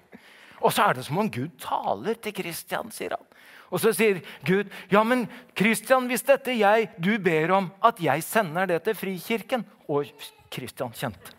Og 0.60 0.74
så 0.76 0.90
er 0.90 0.98
det 0.98 1.06
som 1.08 1.20
om 1.22 1.32
Gud 1.32 1.56
taler 1.60 2.18
til 2.20 2.36
Kristian, 2.36 2.92
sier 2.92 3.16
han. 3.16 3.26
Og 3.72 3.80
så 3.80 3.94
sier 3.96 4.20
Gud, 4.44 4.68
ja, 4.92 5.04
men 5.08 5.28
Kristian, 5.56 6.10
hvis 6.10 6.26
dette 6.28 6.56
jeg, 6.58 6.90
du 6.98 7.14
ber 7.22 7.54
om 7.56 7.70
at 7.86 8.02
jeg 8.04 8.26
sender 8.26 8.68
det 8.68 8.82
til 8.84 8.98
Frikirken 8.98 9.64
Og 9.88 10.10
Kristian 10.52 10.92
kjente. 10.92 11.39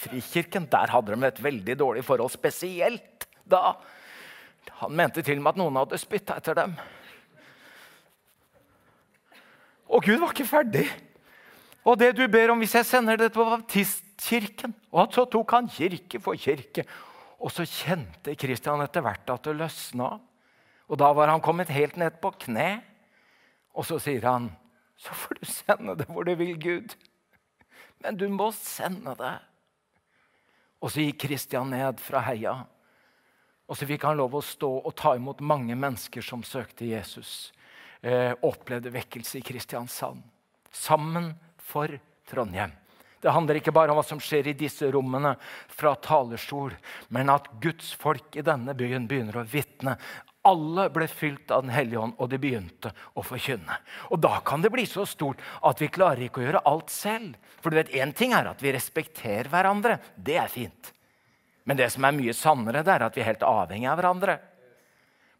Frikirken, 0.00 0.68
der 0.70 0.92
hadde 0.94 1.16
de 1.16 1.28
et 1.28 1.42
veldig 1.44 1.76
dårlig 1.78 2.04
forhold, 2.06 2.32
spesielt 2.32 3.26
da. 3.44 3.74
Han 4.80 4.96
mente 4.96 5.22
til 5.22 5.40
og 5.40 5.44
med 5.44 5.52
at 5.52 5.60
noen 5.60 5.78
hadde 5.80 6.00
spytta 6.00 6.38
etter 6.40 6.56
dem. 6.56 6.74
Og 9.90 10.04
Gud 10.06 10.20
var 10.22 10.32
ikke 10.32 10.48
ferdig. 10.48 10.86
Og 11.84 11.98
det 11.98 12.12
du 12.16 12.26
ber 12.30 12.52
om 12.52 12.60
hvis 12.62 12.76
jeg 12.78 12.86
sender 12.86 13.18
det 13.18 13.30
til 13.32 13.46
baptistkirken 13.48 14.74
Og 14.92 15.14
så 15.14 15.24
tok 15.32 15.54
han 15.56 15.70
kirke 15.72 16.20
for 16.20 16.36
kirke. 16.36 16.84
Og 17.40 17.52
så 17.52 17.64
kjente 17.64 18.36
Kristian 18.36 18.82
etter 18.84 19.04
hvert 19.04 19.32
at 19.32 19.48
det 19.48 19.56
løsna. 19.56 20.12
Og 20.90 20.98
da 21.00 21.10
var 21.16 21.32
han 21.32 21.40
kommet 21.40 21.72
helt 21.72 21.96
ned 21.96 22.18
på 22.20 22.32
kne. 22.44 22.82
Og 23.72 23.86
så 23.88 24.00
sier 24.02 24.26
han, 24.26 24.50
så 25.00 25.14
får 25.16 25.40
du 25.40 25.46
sende 25.48 25.96
det 25.96 26.08
hvor 26.10 26.26
du 26.26 26.34
vil, 26.36 26.56
Gud. 26.60 26.96
Men 28.04 28.18
du 28.20 28.26
må 28.28 28.50
sende 28.56 29.14
det. 29.16 29.36
Og 30.80 30.92
så 30.92 31.04
gikk 31.04 31.22
Kristian 31.26 31.70
ned 31.72 32.00
fra 32.00 32.22
heia. 32.24 32.54
Og 33.70 33.78
så 33.78 33.86
fikk 33.86 34.08
han 34.08 34.18
lov 34.18 34.34
å 34.34 34.42
stå 34.42 34.70
og 34.80 34.94
ta 34.98 35.14
imot 35.14 35.42
mange 35.46 35.76
mennesker 35.78 36.24
som 36.24 36.42
søkte 36.46 36.88
Jesus. 36.88 37.52
Eh, 38.00 38.32
opplevde 38.42 38.92
vekkelse 38.92 39.38
i 39.38 39.44
Kristiansand. 39.44 40.22
Sammen 40.72 41.34
for 41.60 41.92
Trondheim. 42.26 42.72
Det 43.20 43.30
handler 43.30 43.58
ikke 43.60 43.74
bare 43.76 43.92
om 43.92 43.98
hva 44.00 44.04
som 44.06 44.20
skjer 44.22 44.48
i 44.48 44.56
disse 44.56 44.88
rommene 44.90 45.34
fra 45.68 45.92
talerstol, 46.00 46.72
men 47.12 47.28
at 47.28 47.50
Guds 47.60 47.92
folk 48.00 48.38
i 48.40 48.44
denne 48.46 48.72
byen 48.74 49.04
begynner 49.10 49.42
å 49.42 49.44
vitne. 49.44 49.98
Alle 50.48 50.86
ble 50.88 51.04
fylt 51.10 51.50
av 51.52 51.66
Den 51.66 51.72
hellige 51.74 52.00
ånd, 52.00 52.14
og 52.16 52.30
de 52.32 52.38
begynte 52.40 52.92
å 53.12 53.24
forkynne. 53.24 53.76
Og 54.10 54.20
Da 54.20 54.40
kan 54.40 54.62
det 54.62 54.70
bli 54.72 54.86
så 54.88 55.04
stort 55.06 55.42
at 55.62 55.80
vi 55.80 55.90
klarer 55.92 56.24
ikke 56.24 56.40
å 56.40 56.46
gjøre 56.46 56.64
alt 56.64 56.90
selv. 56.90 57.36
For 57.60 57.70
du 57.70 57.76
vet, 57.76 57.92
Én 57.92 58.14
ting 58.16 58.32
er 58.32 58.48
at 58.48 58.62
vi 58.62 58.72
respekterer 58.72 59.50
hverandre. 59.52 59.98
Det 60.16 60.38
er 60.40 60.48
fint. 60.48 60.92
Men 61.64 61.76
det 61.76 61.90
som 61.92 62.04
er 62.04 62.16
mye 62.16 62.32
sannere, 62.32 62.82
det 62.82 62.94
er 62.94 63.04
at 63.04 63.16
vi 63.16 63.20
er 63.20 63.32
helt 63.34 63.44
avhengig 63.44 63.90
av 63.90 64.00
hverandre. 64.00 64.38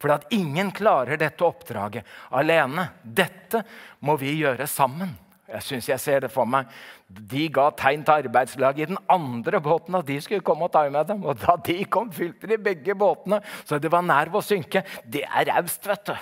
For 0.00 0.12
at 0.12 0.28
ingen 0.32 0.70
klarer 0.72 1.16
dette 1.20 1.44
oppdraget 1.44 2.04
alene. 2.30 2.90
Dette 3.02 3.64
må 4.04 4.16
vi 4.20 4.36
gjøre 4.36 4.68
sammen. 4.68 5.16
Jeg 5.50 5.66
synes 5.66 5.88
jeg 5.90 6.02
ser 6.02 6.24
det 6.24 6.30
for 6.32 6.48
meg. 6.48 6.68
De 7.08 7.46
ga 7.52 7.68
tegn 7.74 8.04
til 8.06 8.26
arbeidslaget 8.26 8.84
i 8.84 8.90
den 8.92 9.00
andre 9.10 9.60
båten 9.62 9.98
at 9.98 10.06
de 10.06 10.18
skulle 10.22 10.44
komme 10.46 10.68
og 10.68 10.74
ta 10.74 10.84
med 10.90 11.08
dem. 11.10 11.24
Og 11.26 11.40
da 11.42 11.56
de 11.66 11.78
kom, 11.90 12.12
fylte 12.14 12.50
de 12.50 12.58
begge 12.60 12.94
båtene, 12.98 13.40
så 13.64 13.80
det 13.82 13.90
var 13.92 14.06
nær 14.06 14.30
ved 14.30 14.42
å 14.42 14.46
synke. 14.46 14.84
Det 15.04 15.24
er 15.26 15.50
raust, 15.50 15.86
vet 15.90 16.06
du. 16.12 16.14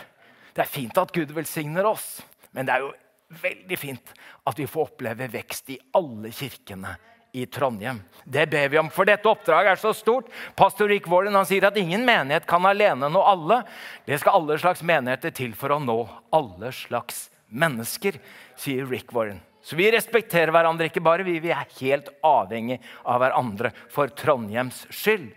Det 0.56 0.64
er 0.64 0.70
fint 0.70 0.98
at 0.98 1.12
Gud 1.14 1.34
velsigner 1.36 1.86
oss, 1.86 2.16
men 2.56 2.66
det 2.66 2.74
er 2.74 2.86
jo 2.86 2.94
veldig 3.42 3.76
fint 3.78 4.14
at 4.48 4.58
vi 4.58 4.66
får 4.66 4.88
oppleve 4.88 5.28
vekst 5.30 5.70
i 5.74 5.78
alle 5.98 6.32
kirkene 6.32 6.96
i 7.36 7.44
Trondheim. 7.46 8.00
Det 8.24 8.46
ber 8.50 8.70
vi 8.72 8.78
om, 8.80 8.88
for 8.90 9.08
dette 9.08 9.28
oppdraget 9.28 9.74
er 9.74 9.80
så 9.80 9.92
stort. 9.94 10.30
Pastor 10.56 10.88
Rick 10.88 11.06
Warren 11.12 11.36
han 11.36 11.46
sier 11.46 11.68
at 11.68 11.76
ingen 11.78 12.06
menighet 12.08 12.48
kan 12.48 12.64
alene 12.66 13.10
nå 13.12 13.22
alle. 13.22 13.60
Det 14.08 14.18
skal 14.22 14.40
alle 14.40 14.56
slags 14.60 14.82
menigheter 14.82 15.34
til 15.36 15.52
for 15.58 15.76
å 15.76 15.82
nå 15.82 16.00
alle 16.34 16.72
slags 16.74 17.26
mennesker 17.48 18.18
sier 18.58 18.86
Rick 18.88 19.12
Warren. 19.14 19.40
Så 19.62 19.76
vi 19.76 19.90
respekterer 19.92 20.52
hverandre 20.54 20.88
ikke 20.88 21.02
bare, 21.04 21.26
vi, 21.26 21.38
vi 21.42 21.50
er 21.52 21.68
helt 21.80 22.08
avhengig 22.24 22.78
av 23.04 23.20
hverandre 23.20 23.72
for 23.92 24.10
Trondheims 24.16 24.84
skyld. 24.94 25.28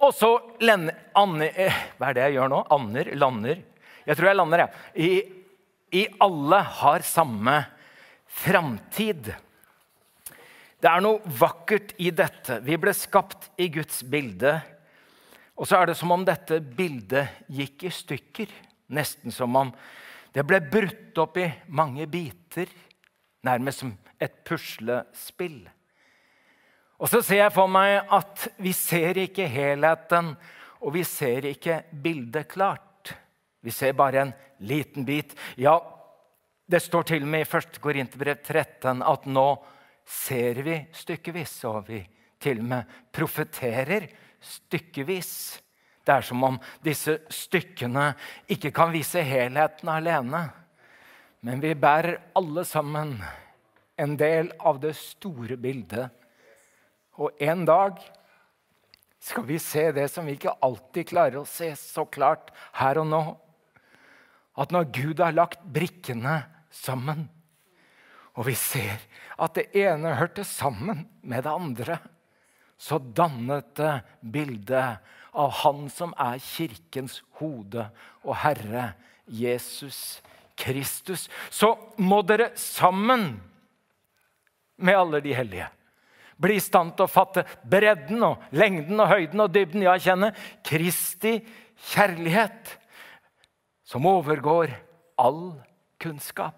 Og 0.00 0.14
så 0.16 0.30
Anne, 0.64 1.50
eh, 1.52 1.76
Hva 1.98 2.10
er 2.10 2.16
det 2.16 2.24
jeg 2.28 2.38
gjør 2.38 2.50
nå? 2.52 2.62
Anner? 2.72 3.12
Lander? 3.20 3.62
Jeg 4.06 4.16
tror 4.16 4.30
jeg 4.30 4.38
lander, 4.38 4.64
jeg. 4.64 4.70
I, 4.96 5.10
I, 6.00 6.02
alle 6.24 6.60
har 6.80 7.04
samme 7.04 7.56
framtid. 8.40 9.30
Det 10.80 10.88
er 10.88 11.04
noe 11.04 11.20
vakkert 11.40 11.92
i 12.00 12.08
dette. 12.16 12.58
Vi 12.64 12.78
ble 12.80 12.94
skapt 12.96 13.50
i 13.60 13.68
Guds 13.72 14.00
bilde. 14.08 14.54
Og 15.60 15.68
så 15.68 15.76
er 15.76 15.90
det 15.90 15.98
som 16.00 16.12
om 16.14 16.24
dette 16.24 16.62
bildet 16.64 17.44
gikk 17.52 17.84
i 17.84 17.92
stykker. 17.92 18.54
Nesten 18.96 19.34
som 19.34 19.56
om 19.60 19.74
det 20.34 20.44
ble 20.46 20.60
brutt 20.62 21.18
opp 21.18 21.38
i 21.40 21.48
mange 21.74 22.06
biter, 22.10 22.70
nærmest 23.46 23.82
som 23.82 23.92
et 24.20 24.42
puslespill. 24.46 25.62
Og 27.00 27.08
så 27.08 27.22
ser 27.24 27.46
jeg 27.46 27.54
for 27.54 27.70
meg 27.72 28.02
at 28.12 28.46
vi 28.60 28.74
ser 28.76 29.18
ikke 29.22 29.48
helheten, 29.48 30.34
og 30.80 30.94
vi 30.94 31.04
ser 31.08 31.48
ikke 31.48 31.82
bildet 32.02 32.48
klart. 32.52 33.14
Vi 33.64 33.72
ser 33.72 33.96
bare 33.96 34.22
en 34.22 34.34
liten 34.64 35.06
bit. 35.08 35.32
Ja, 35.60 35.78
det 36.70 36.82
står 36.84 37.08
til 37.08 37.24
og 37.24 37.32
med 37.32 37.44
i 37.44 37.48
1. 37.48 37.80
Korinterbrev 37.82 38.40
13 38.44 39.02
at 39.02 39.26
nå 39.26 39.48
ser 40.06 40.60
vi 40.64 40.76
stykkevis, 40.96 41.56
og 41.68 41.88
vi 41.88 42.00
til 42.40 42.62
og 42.62 42.68
med 42.70 42.94
profeterer 43.12 44.06
stykkevis. 44.40 45.32
Det 46.10 46.16
er 46.16 46.24
som 46.26 46.42
om 46.42 46.56
disse 46.82 47.20
stykkene 47.30 48.08
ikke 48.50 48.72
kan 48.74 48.90
vise 48.90 49.22
helheten 49.22 49.86
alene. 49.92 50.48
Men 51.46 51.62
vi 51.62 51.70
bærer 51.78 52.16
alle 52.34 52.64
sammen 52.66 53.12
en 53.94 54.16
del 54.18 54.50
av 54.58 54.80
det 54.82 54.96
store 54.98 55.54
bildet. 55.54 56.10
Og 57.14 57.38
en 57.38 57.62
dag 57.68 58.00
skal 59.22 59.46
vi 59.46 59.60
se 59.62 59.86
det 59.94 60.08
som 60.10 60.26
vi 60.26 60.34
ikke 60.34 60.56
alltid 60.66 61.12
klarer 61.12 61.38
å 61.44 61.46
se 61.46 61.70
så 61.78 62.08
klart 62.10 62.50
her 62.80 62.98
og 63.04 63.06
nå. 63.12 63.22
At 64.58 64.74
når 64.74 64.90
Gud 64.90 65.22
har 65.22 65.36
lagt 65.36 65.62
brikkene 65.62 66.40
sammen, 66.74 67.28
og 68.34 68.50
vi 68.50 68.56
ser 68.58 68.98
at 69.38 69.54
det 69.54 69.68
ene 69.78 70.18
hørte 70.18 70.42
sammen 70.42 71.06
med 71.22 71.46
det 71.46 71.54
andre, 71.54 72.02
så 72.80 72.98
dannet 72.98 73.76
det 73.78 73.94
bildet 74.34 74.98
av 75.32 75.50
Han 75.62 75.88
som 75.92 76.14
er 76.18 76.40
kirkens 76.42 77.20
hode 77.40 77.86
og 78.24 78.34
Herre, 78.42 78.92
Jesus 79.26 80.20
Kristus. 80.58 81.28
Så 81.50 81.74
må 81.98 82.22
dere 82.26 82.50
sammen 82.58 83.32
med 84.80 84.96
alle 84.96 85.20
de 85.24 85.36
hellige 85.36 85.68
bli 86.40 86.56
i 86.56 86.62
stand 86.62 86.94
til 86.96 87.04
å 87.04 87.12
fatte 87.12 87.44
bredden 87.68 88.22
og 88.24 88.44
lengden 88.56 89.02
og 89.02 89.10
høyden 89.10 89.42
og 89.44 89.50
dybden. 89.52 89.84
Ja, 89.84 89.98
kjenne 90.00 90.32
Kristi 90.64 91.36
kjærlighet, 91.90 92.76
som 93.84 94.06
overgår 94.08 94.72
all 95.20 95.60
kunnskap. 96.00 96.56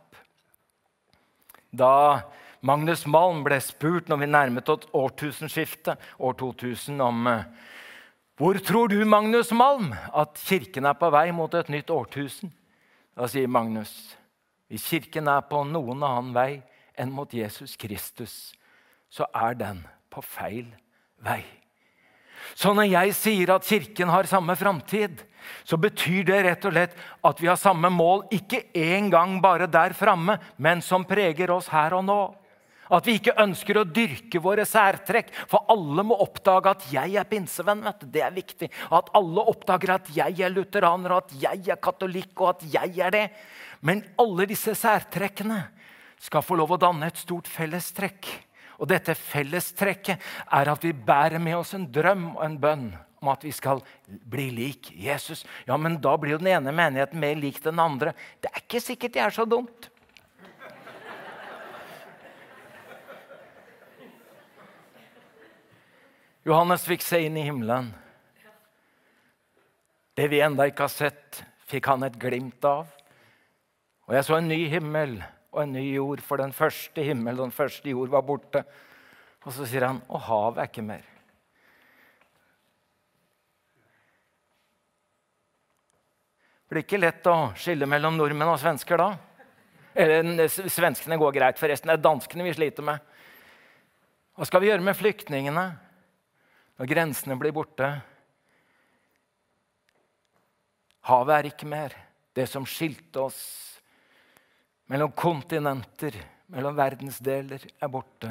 Da 1.72 2.22
Magnus 2.62 3.06
Malm 3.10 3.42
ble 3.46 3.58
spurt 3.64 4.10
når 4.10 4.22
vi 4.22 4.30
nærmet 4.30 4.70
oss 4.70 4.86
årtusenskiftet, 4.94 5.98
år 6.22 6.36
2000, 6.38 7.00
om 7.02 7.26
eh, 7.26 7.46
hvor 8.42 8.58
tror 8.58 8.88
du, 8.90 9.04
Magnus 9.06 9.52
Malm, 9.54 9.92
at 9.94 10.34
Kirken 10.48 10.88
er 10.90 10.96
på 10.98 11.12
vei 11.14 11.28
mot 11.30 11.52
et 11.54 11.68
nytt 11.70 11.92
årtusen? 11.94 12.50
Da 13.14 13.28
sier 13.30 13.46
Magnus, 13.46 13.92
hvis 14.66 14.88
Kirken 14.90 15.30
er 15.30 15.44
på 15.46 15.60
noen 15.62 16.02
annen 16.02 16.32
vei 16.34 16.56
enn 16.98 17.12
mot 17.14 17.30
Jesus 17.30 17.76
Kristus, 17.78 18.50
så 19.06 19.28
er 19.30 19.54
den 19.60 19.84
på 20.10 20.24
feil 20.26 20.66
vei. 21.22 21.44
Så 22.58 22.74
når 22.74 22.90
jeg 22.90 23.14
sier 23.14 23.54
at 23.54 23.68
Kirken 23.68 24.10
har 24.10 24.26
samme 24.26 24.58
framtid, 24.58 25.22
så 25.62 25.78
betyr 25.78 26.26
det 26.26 26.42
rett 26.48 26.66
og 26.66 26.74
slett 26.74 26.98
at 27.22 27.44
vi 27.44 27.46
har 27.46 27.62
samme 27.62 27.94
mål, 27.94 28.26
ikke 28.34 28.64
engang 28.74 29.38
bare 29.44 29.70
der 29.70 29.94
framme, 29.94 30.40
men 30.58 30.82
som 30.82 31.06
preger 31.06 31.54
oss 31.54 31.70
her 31.70 31.94
og 31.94 32.08
nå. 32.10 32.22
At 32.92 33.08
vi 33.08 33.16
ikke 33.16 33.36
ønsker 33.40 33.80
å 33.80 33.86
dyrke 33.88 34.40
våre 34.42 34.66
særtrekk. 34.68 35.32
For 35.48 35.64
alle 35.72 36.04
må 36.04 36.18
oppdage 36.20 36.74
at 36.74 36.86
jeg 36.92 37.16
er 37.16 37.28
pinsevenn. 37.28 37.84
vet 37.84 38.00
du. 38.00 38.06
Det 38.12 38.22
er 38.22 38.34
viktig. 38.36 38.68
At 38.92 39.10
alle 39.16 39.46
oppdager 39.52 39.94
at 39.96 40.10
jeg 40.12 40.40
er 40.40 40.52
lutheraner, 40.52 41.12
og 41.12 41.24
at 41.24 41.36
jeg 41.40 41.68
er 41.72 41.80
katolikk, 41.80 42.34
og 42.40 42.48
at 42.56 42.66
jeg 42.74 42.98
er 43.00 43.10
det. 43.10 43.26
Men 43.80 44.04
alle 44.20 44.46
disse 44.46 44.74
særtrekkene 44.78 45.62
skal 46.22 46.44
få 46.44 46.58
lov 46.60 46.76
å 46.76 46.80
danne 46.80 47.08
et 47.08 47.18
stort 47.18 47.48
fellestrekk. 47.50 48.28
Og 48.82 48.90
dette 48.90 49.14
fellestrekket 49.18 50.20
er 50.52 50.70
at 50.72 50.84
vi 50.84 50.92
bærer 50.92 51.40
med 51.42 51.56
oss 51.60 51.74
en 51.76 51.88
drøm 51.90 52.32
og 52.36 52.44
en 52.44 52.58
bønn 52.60 52.86
om 53.22 53.30
at 53.30 53.44
vi 53.46 53.52
skal 53.54 53.80
bli 54.08 54.48
lik 54.50 54.90
Jesus. 54.98 55.44
Ja, 55.68 55.78
men 55.78 56.00
da 56.02 56.16
blir 56.18 56.34
jo 56.34 56.42
den 56.42 56.50
ene 56.56 56.74
menigheten 56.74 57.22
mer 57.22 57.38
lik 57.38 57.60
den 57.62 57.78
andre. 57.82 58.16
Det 58.42 58.50
er 58.50 58.64
ikke 58.64 58.82
sikkert 58.82 59.14
det 59.14 59.22
er 59.22 59.34
så 59.34 59.46
dumt. 59.46 59.91
Johannes 66.42 66.82
fikk 66.82 67.04
se 67.06 67.20
inn 67.22 67.36
i 67.38 67.44
himmelen. 67.46 67.92
Det 70.18 70.26
vi 70.28 70.40
enda 70.42 70.66
ikke 70.66 70.88
har 70.88 70.92
sett, 70.92 71.38
fikk 71.70 71.86
han 71.86 72.02
et 72.02 72.18
glimt 72.18 72.64
av. 72.66 72.88
Og 74.08 74.16
jeg 74.16 74.26
så 74.26 74.36
en 74.40 74.50
ny 74.50 74.58
himmel 74.72 75.20
og 75.52 75.60
en 75.62 75.76
ny 75.76 75.84
jord, 75.92 76.22
for 76.26 76.42
den 76.42 76.54
første 76.56 77.04
himmel 77.06 77.38
og 77.38 77.46
den 77.46 77.54
første 77.54 77.92
jord 77.92 78.10
var 78.10 78.24
borte. 78.26 78.64
Og 79.46 79.54
så 79.54 79.68
sier 79.70 79.86
han, 79.86 80.00
og 80.10 80.24
havet 80.26 80.58
er 80.64 80.70
ikke 80.72 80.84
mer. 80.86 81.06
Det 86.66 86.74
blir 86.74 86.86
ikke 86.86 87.02
lett 87.02 87.30
å 87.30 87.36
skille 87.60 87.86
mellom 87.86 88.18
nordmenn 88.18 88.50
og 88.50 88.58
svensker 88.58 88.98
da. 88.98 89.08
Eller, 89.94 90.48
svenskene 90.48 91.20
går 91.20 91.34
greit, 91.36 91.60
forresten. 91.60 91.92
Det 91.92 92.00
er 92.00 92.04
danskene 92.08 92.46
vi 92.48 92.54
sliter 92.56 92.86
med. 92.86 92.98
Hva 94.34 94.48
skal 94.48 94.64
vi 94.64 94.72
gjøre 94.72 94.86
med 94.86 94.96
flyktningene? 94.96 95.66
Når 96.80 96.88
grensene 96.90 97.36
blir 97.40 97.54
borte 97.54 97.90
Havet 101.02 101.34
er 101.34 101.48
ikke 101.48 101.66
mer. 101.66 101.94
Det 102.30 102.44
som 102.46 102.62
skilte 102.68 103.24
oss 103.24 103.40
mellom 104.86 105.10
kontinenter, 105.18 106.14
mellom 106.52 106.76
verdensdeler, 106.78 107.64
er 107.82 107.90
borte. 107.90 108.30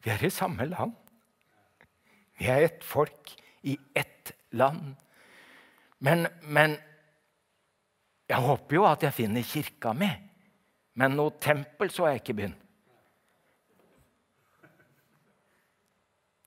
Vi 0.00 0.10
er 0.10 0.24
i 0.24 0.30
samme 0.32 0.64
land. 0.70 0.96
Vi 2.40 2.48
er 2.48 2.64
ett 2.64 2.84
folk 2.84 3.34
i 3.68 3.76
ett 3.94 4.32
land. 4.56 4.94
Men, 5.98 6.26
men 6.42 6.78
Jeg 8.32 8.40
håper 8.40 8.76
jo 8.78 8.84
at 8.88 9.02
jeg 9.04 9.12
finner 9.12 9.44
kirka 9.44 9.90
mi, 9.92 10.08
men 10.96 11.18
noe 11.18 11.34
tempel 11.42 11.90
så 11.92 12.06
jeg 12.08 12.22
ikke 12.22 12.36
begynt. 12.38 12.62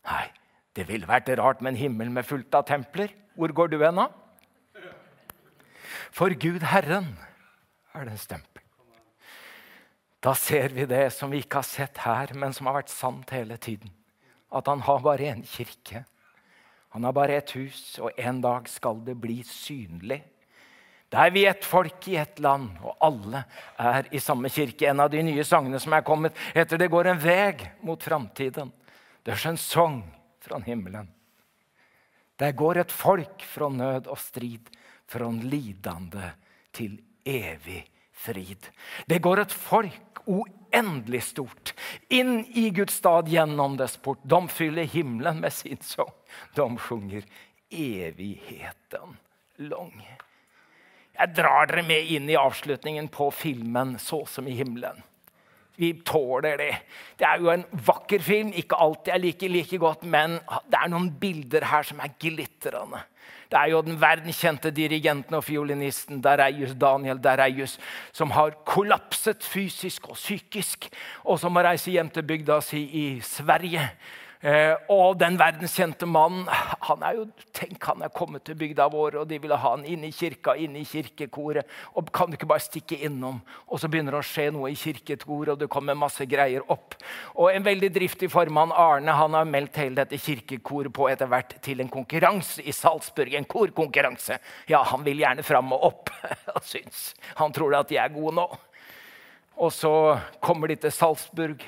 Nei, 0.06 0.24
det 0.76 0.88
ville 0.90 1.08
vært 1.08 1.32
rart 1.40 1.62
med 1.64 1.74
en 1.74 1.80
himmel 1.80 2.12
med 2.12 2.28
fullt 2.28 2.56
av 2.58 2.66
templer. 2.68 3.14
Hvor 3.36 3.52
går 3.56 3.72
du 3.72 3.80
hen, 3.80 4.00
da? 4.00 4.10
For 6.16 6.32
Gud 6.40 6.64
Herren 6.68 7.14
er 7.96 8.08
det 8.08 8.16
en 8.16 8.22
stempel. 8.22 8.64
Da 10.24 10.34
ser 10.36 10.74
vi 10.74 10.88
det 10.90 11.12
som 11.14 11.32
vi 11.32 11.44
ikke 11.44 11.62
har 11.62 11.68
sett 11.68 12.00
her, 12.04 12.32
men 12.34 12.54
som 12.56 12.68
har 12.68 12.80
vært 12.80 12.92
sant 12.92 13.32
hele 13.36 13.60
tiden. 13.62 13.92
At 14.52 14.68
han 14.72 14.82
har 14.88 15.04
bare 15.04 15.32
én 15.32 15.44
kirke. 15.48 16.06
Han 16.96 17.04
har 17.04 17.14
bare 17.16 17.36
ett 17.36 17.52
hus, 17.56 18.00
og 18.00 18.16
en 18.18 18.40
dag 18.42 18.70
skal 18.72 19.04
det 19.06 19.18
bli 19.20 19.42
synlig. 19.48 20.24
Da 21.12 21.28
er 21.28 21.34
vi 21.36 21.46
ett 21.46 21.68
folk 21.68 22.08
i 22.10 22.18
ett 22.18 22.40
land, 22.44 22.72
og 22.82 22.98
alle 23.04 23.44
er 23.78 24.08
i 24.12 24.20
samme 24.24 24.50
kirke. 24.50 24.90
En 24.90 25.04
av 25.04 25.12
de 25.14 25.22
nye 25.24 25.44
sangene 25.46 25.80
som 25.80 25.94
er 25.94 26.02
kommet, 26.02 26.34
heter 26.56 26.78
'Det 26.78 26.92
går 26.92 27.08
en 27.08 27.24
veg 27.24 27.72
mot 27.82 28.00
framtiden'. 28.00 28.72
Er 29.26 29.48
en 29.48 29.58
sang 29.58 30.04
fra 30.46 30.62
himmelen. 30.66 31.10
Der 32.40 32.52
går 32.52 32.84
et 32.84 32.92
folk 32.92 33.44
fra 33.48 33.70
nød 33.72 34.10
og 34.12 34.20
strid, 34.20 34.70
fra 35.08 35.30
lidende 35.32 36.34
til 36.76 36.98
evig 37.26 37.84
frid. 38.16 38.70
Det 39.08 39.22
går 39.24 39.46
et 39.46 39.54
folk 39.54 40.22
uendelig 40.26 41.22
stort 41.30 41.74
inn 42.10 42.40
i 42.58 42.70
Guds 42.76 42.98
stad 43.00 43.30
gjennom 43.32 43.78
dess 43.80 43.98
port. 44.02 44.24
De 44.24 44.40
fyller 44.52 44.90
himmelen 44.90 45.42
med 45.44 45.54
sin 45.54 45.82
sang. 45.86 46.12
De 46.56 46.68
sjunger 46.82 47.28
evigheten 47.70 49.18
lang. 49.70 50.00
Jeg 51.16 51.32
drar 51.36 51.70
dere 51.70 51.86
med 51.88 52.12
inn 52.12 52.30
i 52.30 52.40
avslutningen 52.40 53.08
på 53.08 53.30
filmen 53.32 53.96
'Så 54.00 54.26
som 54.28 54.48
i 54.48 54.58
himmelen'. 54.58 55.02
Vi 55.80 55.92
tåler 56.08 56.58
det. 56.62 56.72
Det 57.20 57.28
er 57.28 57.42
jo 57.42 57.52
en 57.52 57.66
vakker 57.88 58.24
film. 58.24 58.54
Ikke 58.56 58.80
alltid 58.80 59.14
jeg 59.14 59.24
liker 59.24 59.52
like 59.52 59.80
godt, 59.82 60.06
men 60.08 60.40
det 60.72 60.80
er 60.80 60.92
noen 60.92 61.12
bilder 61.20 61.68
her 61.72 61.88
som 61.88 62.00
er 62.04 62.16
glitrende. 62.20 63.04
Det 63.46 63.60
er 63.60 63.70
jo 63.72 63.82
den 63.86 64.00
verdenskjente 64.02 64.72
dirigenten 64.74 65.38
og 65.38 65.44
fiolinisten 65.46 66.22
Dareius, 66.24 66.74
Daniel 66.82 67.20
Dareius 67.22 67.78
som 68.16 68.34
har 68.34 68.58
kollapset 68.66 69.46
fysisk 69.46 70.10
og 70.10 70.18
psykisk, 70.18 70.90
og 71.24 71.40
som 71.40 71.54
må 71.54 71.64
reise 71.64 71.94
hjem 71.94 72.10
til 72.10 72.26
bygda 72.26 72.58
si 72.66 72.82
i 72.84 73.06
Sverige 73.24 73.86
og 74.94 75.16
den 75.18 75.40
verdenskjente 75.42 76.06
mannen 76.06 76.46
han 76.86 77.04
er 77.06 77.18
jo, 77.18 77.24
Tenk, 77.56 77.80
han 77.88 78.04
er 78.06 78.12
kommet 78.14 78.44
til 78.46 78.58
bygda 78.60 78.86
vår, 78.94 79.16
og 79.22 79.30
de 79.30 79.40
ville 79.42 79.58
ha 79.58 79.72
han 79.74 79.86
inn 79.90 80.04
i 80.06 80.12
kirka, 80.14 80.54
inn 80.60 80.76
i 80.78 80.84
kirkekoret. 80.86 81.66
og 81.96 82.12
Kan 82.14 82.30
du 82.30 82.38
ikke 82.38 82.50
bare 82.52 82.62
stikke 82.62 83.00
innom? 83.08 83.40
Og 83.66 83.82
så 83.82 83.90
begynner 83.90 84.14
det 84.14 84.22
å 84.22 84.28
skje 84.28 84.50
noe 84.54 84.70
i 84.70 84.78
kirkekoret, 84.78 85.56
og 85.56 85.64
det 85.64 85.70
kommer 85.72 85.98
masse 85.98 86.28
greier 86.30 86.66
opp. 86.70 86.98
Og 87.34 87.50
En 87.56 87.66
veldig 87.66 87.90
driftig 87.96 88.30
formann, 88.30 88.76
Arne, 88.76 89.16
han 89.18 89.34
har 89.34 89.50
meldt 89.50 89.80
hele 89.82 90.04
dette 90.04 90.20
kirkekoret 90.22 90.94
på 90.94 91.10
etter 91.10 91.32
hvert 91.32 91.58
til 91.66 91.82
en 91.82 91.90
konkurranse 91.90 92.62
i 92.62 92.76
Salzburg. 92.76 93.34
En 93.34 93.50
korkonkurranse. 93.50 94.38
Ja, 94.70 94.84
han 94.84 95.06
vil 95.08 95.24
gjerne 95.24 95.48
fram 95.48 95.74
og 95.74 95.90
opp. 95.90 96.14
Han 96.56 96.64
syns. 96.64 97.14
Han 97.40 97.54
tror 97.54 97.74
at 97.80 97.90
de 97.90 97.98
er 97.98 98.14
gode 98.14 98.36
nå. 98.38 98.46
Og 99.56 99.72
så 99.74 99.92
kommer 100.44 100.70
de 100.70 100.78
til 100.84 100.92
Salzburg. 100.94 101.64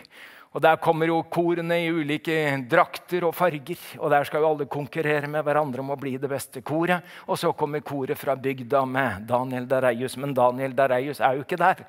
Og 0.56 0.62
Der 0.62 0.78
kommer 0.78 1.10
jo 1.10 1.24
korene 1.24 1.82
i 1.84 1.90
ulike 1.92 2.36
drakter 2.70 3.26
og 3.28 3.36
farger. 3.36 3.78
og 4.00 4.10
Der 4.10 4.24
skal 4.24 4.42
jo 4.42 4.50
alle 4.50 4.66
konkurrere 4.66 5.28
med 5.28 5.44
hverandre 5.44 5.82
om 5.82 5.92
å 5.92 6.00
bli 6.00 6.18
det 6.18 6.30
beste 6.30 6.62
koret. 6.62 7.04
Og 7.28 7.38
så 7.38 7.52
kommer 7.54 7.82
koret 7.82 8.18
fra 8.18 8.36
bygda 8.36 8.86
med 8.86 9.28
Daniel 9.28 9.68
Dareius. 9.68 10.18
Men 10.18 10.34
Daniel 10.34 10.74
Dareius 10.74 11.20
er 11.20 11.36
jo 11.36 11.44
ikke 11.44 11.60
der. 11.60 11.86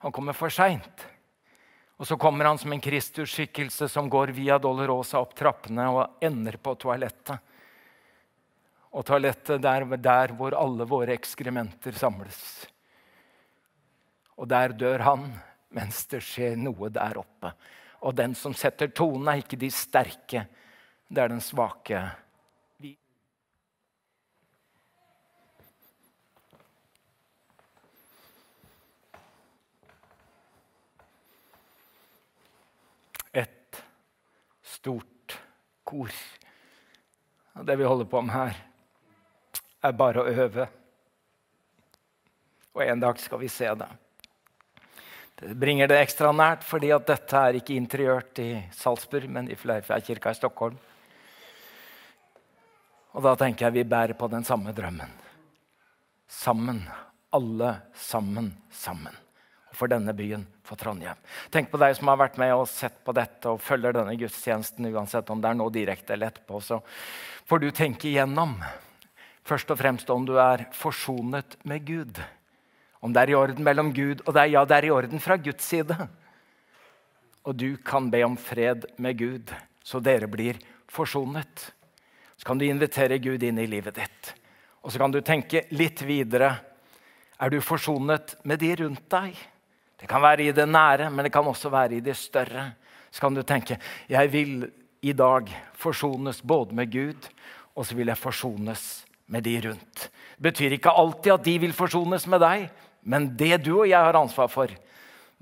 Han 0.00 0.12
kommer 0.12 0.32
for 0.32 0.52
seint. 0.52 1.06
Og 1.96 2.06
så 2.06 2.16
kommer 2.18 2.44
han 2.44 2.58
som 2.58 2.72
en 2.74 2.82
Kristus-skikkelse 2.82 3.88
som 3.88 4.10
går 4.10 4.34
via 4.34 4.58
Dolorosa 4.58 5.20
opp 5.22 5.34
trappene 5.38 5.86
og 5.94 6.24
ender 6.24 6.58
på 6.58 6.74
toalettet. 6.74 7.38
Og 8.94 9.06
toalettet 9.06 9.62
der, 9.62 9.86
der 9.96 10.34
hvor 10.36 10.54
alle 10.58 10.86
våre 10.86 11.14
ekskrementer 11.14 11.96
samles. 11.98 12.38
Og 14.36 14.50
der 14.50 14.74
dør 14.74 15.06
han 15.06 15.30
mens 15.74 16.04
det 16.10 16.20
skjer 16.22 16.58
noe 16.58 16.90
der 16.94 17.18
oppe. 17.18 17.54
Og 18.04 18.12
den 18.12 18.34
som 18.36 18.52
setter 18.52 18.90
tonen, 18.92 19.30
er 19.32 19.40
ikke 19.40 19.56
de 19.56 19.70
sterke, 19.72 20.44
det 21.08 21.22
er 21.22 21.32
den 21.32 21.40
svake. 21.40 22.02
Et 33.32 33.82
stort 34.60 35.38
kor. 35.88 36.12
Og 37.54 37.64
det 37.64 37.80
vi 37.80 37.88
holder 37.88 38.10
på 38.10 38.20
med 38.20 38.36
her, 38.36 38.64
er 39.84 39.96
bare 39.96 40.20
å 40.20 40.28
øve. 40.44 40.68
Og 42.74 42.84
en 42.84 43.00
dag 43.00 43.20
skal 43.22 43.40
vi 43.40 43.48
se 43.48 43.72
det. 43.80 43.92
Bringer 45.52 45.90
det 45.90 46.00
ekstra 46.00 46.32
nært, 46.32 46.64
fordi 46.66 46.90
at 46.94 47.06
dette 47.08 47.40
er 47.40 47.58
ikke 47.58 47.76
interiørt 47.76 48.40
i 48.42 48.50
Salzburg, 48.74 49.28
men 49.30 49.50
i 49.52 49.58
Fleifjærkirka 49.58 50.32
i 50.32 50.38
Stockholm. 50.38 50.78
Og 53.14 53.22
da 53.22 53.34
tenker 53.38 53.68
jeg 53.68 53.76
vi 53.76 53.84
bærer 53.86 54.16
på 54.18 54.28
den 54.32 54.46
samme 54.46 54.72
drømmen. 54.74 55.10
Sammen. 56.30 56.80
Alle 57.34 57.74
sammen 57.94 58.52
sammen. 58.74 59.14
Og 59.70 59.76
for 59.78 59.90
denne 59.90 60.14
byen, 60.16 60.46
for 60.66 60.78
Trondheim. 60.78 61.18
Tenk 61.50 61.70
på 61.70 61.78
deg 61.82 61.94
som 61.98 62.10
har 62.10 62.18
vært 62.20 62.38
med 62.42 62.54
og 62.54 62.66
sett 62.70 63.00
på 63.06 63.14
dette 63.14 63.50
og 63.50 63.62
følger 63.62 63.94
denne 63.94 64.16
gudstjenesten, 64.18 64.90
uansett 64.94 65.30
om 65.30 65.42
det 65.42 65.50
er 65.50 65.58
nå 65.58 65.68
direkte 65.74 66.14
eller 66.14 66.32
etterpå. 66.32 66.62
Så 66.62 66.80
får 67.50 67.62
du 67.62 67.70
tenke 67.74 68.10
igjennom 68.10 68.56
først 69.44 69.70
og 69.70 69.78
fremst 69.78 70.10
om 70.10 70.26
du 70.26 70.36
er 70.40 70.66
forsonet 70.74 71.58
med 71.68 71.86
Gud. 71.86 72.22
Om 73.04 73.12
det 73.12 73.20
er 73.20 73.32
i 73.34 73.36
orden 73.36 73.64
mellom 73.66 73.90
Gud 73.92 74.22
og 74.24 74.32
deg. 74.32 74.54
Ja, 74.54 74.64
det 74.64 74.78
er 74.78 74.88
i 74.88 74.92
orden 74.94 75.20
fra 75.20 75.36
Guds 75.36 75.66
side. 75.68 75.96
Og 77.44 77.56
du 77.60 77.74
kan 77.84 78.08
be 78.10 78.22
om 78.24 78.36
fred 78.40 78.86
med 78.96 79.18
Gud, 79.20 79.52
så 79.84 80.00
dere 80.00 80.30
blir 80.32 80.56
forsonet. 80.88 81.66
Så 82.40 82.48
kan 82.48 82.58
du 82.58 82.64
invitere 82.64 83.20
Gud 83.20 83.44
inn 83.44 83.60
i 83.60 83.68
livet 83.68 83.98
ditt. 84.00 84.30
Og 84.80 84.92
så 84.92 85.00
kan 85.00 85.12
du 85.12 85.20
tenke 85.20 85.66
litt 85.76 86.00
videre. 86.04 86.54
Er 87.36 87.52
du 87.52 87.60
forsonet 87.60 88.38
med 88.48 88.62
de 88.64 88.72
rundt 88.80 89.04
deg? 89.12 89.36
Det 90.00 90.08
kan 90.08 90.24
være 90.24 90.48
i 90.48 90.56
det 90.56 90.66
nære, 90.68 91.10
men 91.12 91.28
det 91.28 91.32
kan 91.32 91.46
også 91.46 91.70
være 91.72 91.98
i 91.98 92.04
det 92.04 92.16
større. 92.16 92.70
Så 93.12 93.20
kan 93.20 93.36
du 93.36 93.44
tenke 93.44 93.76
jeg 94.08 94.32
vil 94.32 94.64
i 95.04 95.12
dag 95.12 95.52
forsones 95.76 96.40
både 96.40 96.74
med 96.74 96.90
Gud 96.92 97.28
og 97.74 97.86
så 97.86 97.96
vil 97.98 98.10
jeg 98.10 98.20
forsones 98.20 99.04
med 99.26 99.44
de 99.46 99.54
rundt. 99.68 100.08
Det 100.36 100.46
betyr 100.48 100.76
ikke 100.76 100.94
alltid 100.94 101.32
at 101.34 101.46
de 101.46 101.54
vil 101.62 101.74
forsones 101.74 102.26
med 102.30 102.42
deg, 102.42 102.66
men 103.04 103.30
det 103.36 103.62
du 103.64 103.74
og 103.78 103.88
jeg 103.88 104.00
har 104.00 104.16
ansvar 104.18 104.50
for, 104.52 104.72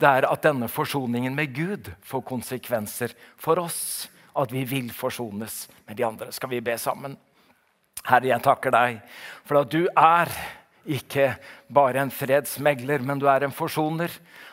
det 0.03 0.09
er 0.09 0.27
at 0.27 0.43
denne 0.45 0.69
forsoningen 0.71 1.35
med 1.37 1.53
Gud 1.55 1.93
får 2.03 2.25
konsekvenser 2.27 3.15
for 3.41 3.61
oss. 3.63 4.09
At 4.33 4.53
vi 4.53 4.65
vil 4.65 4.89
forsones 4.97 5.67
med 5.87 5.99
de 5.99 6.07
andre. 6.07 6.31
Skal 6.33 6.49
vi 6.49 6.63
be 6.65 6.79
sammen? 6.81 7.19
Herre, 8.03 8.31
jeg 8.31 8.43
takker 8.43 8.73
deg 8.73 9.03
for 9.45 9.61
at 9.61 9.71
du 9.71 9.85
er 9.93 10.33
ikke 10.89 11.35
bare 11.71 12.01
en 12.03 12.11
fredsmegler, 12.11 13.05
men 13.05 13.21
du 13.21 13.29
er 13.31 13.45
en 13.45 13.55
forsoner. 13.55 14.11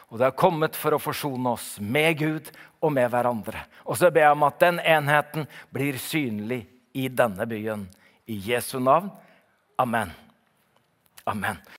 Og 0.10 0.20
du 0.20 0.26
er 0.26 0.38
kommet 0.38 0.78
for 0.78 0.94
å 0.94 1.02
forsone 1.02 1.54
oss 1.54 1.78
med 1.80 2.20
Gud 2.20 2.52
og 2.82 2.94
med 2.96 3.10
hverandre. 3.14 3.64
Og 3.86 3.98
så 3.98 4.10
ber 4.12 4.28
jeg 4.28 4.38
om 4.38 4.46
at 4.48 4.62
den 4.62 4.82
enheten 4.82 5.48
blir 5.74 5.98
synlig 6.02 6.64
i 6.98 7.08
denne 7.08 7.46
byen. 7.50 7.88
I 8.30 8.38
Jesu 8.52 8.80
navn. 8.82 9.10
Amen. 9.80 10.12
Amen. 11.30 11.62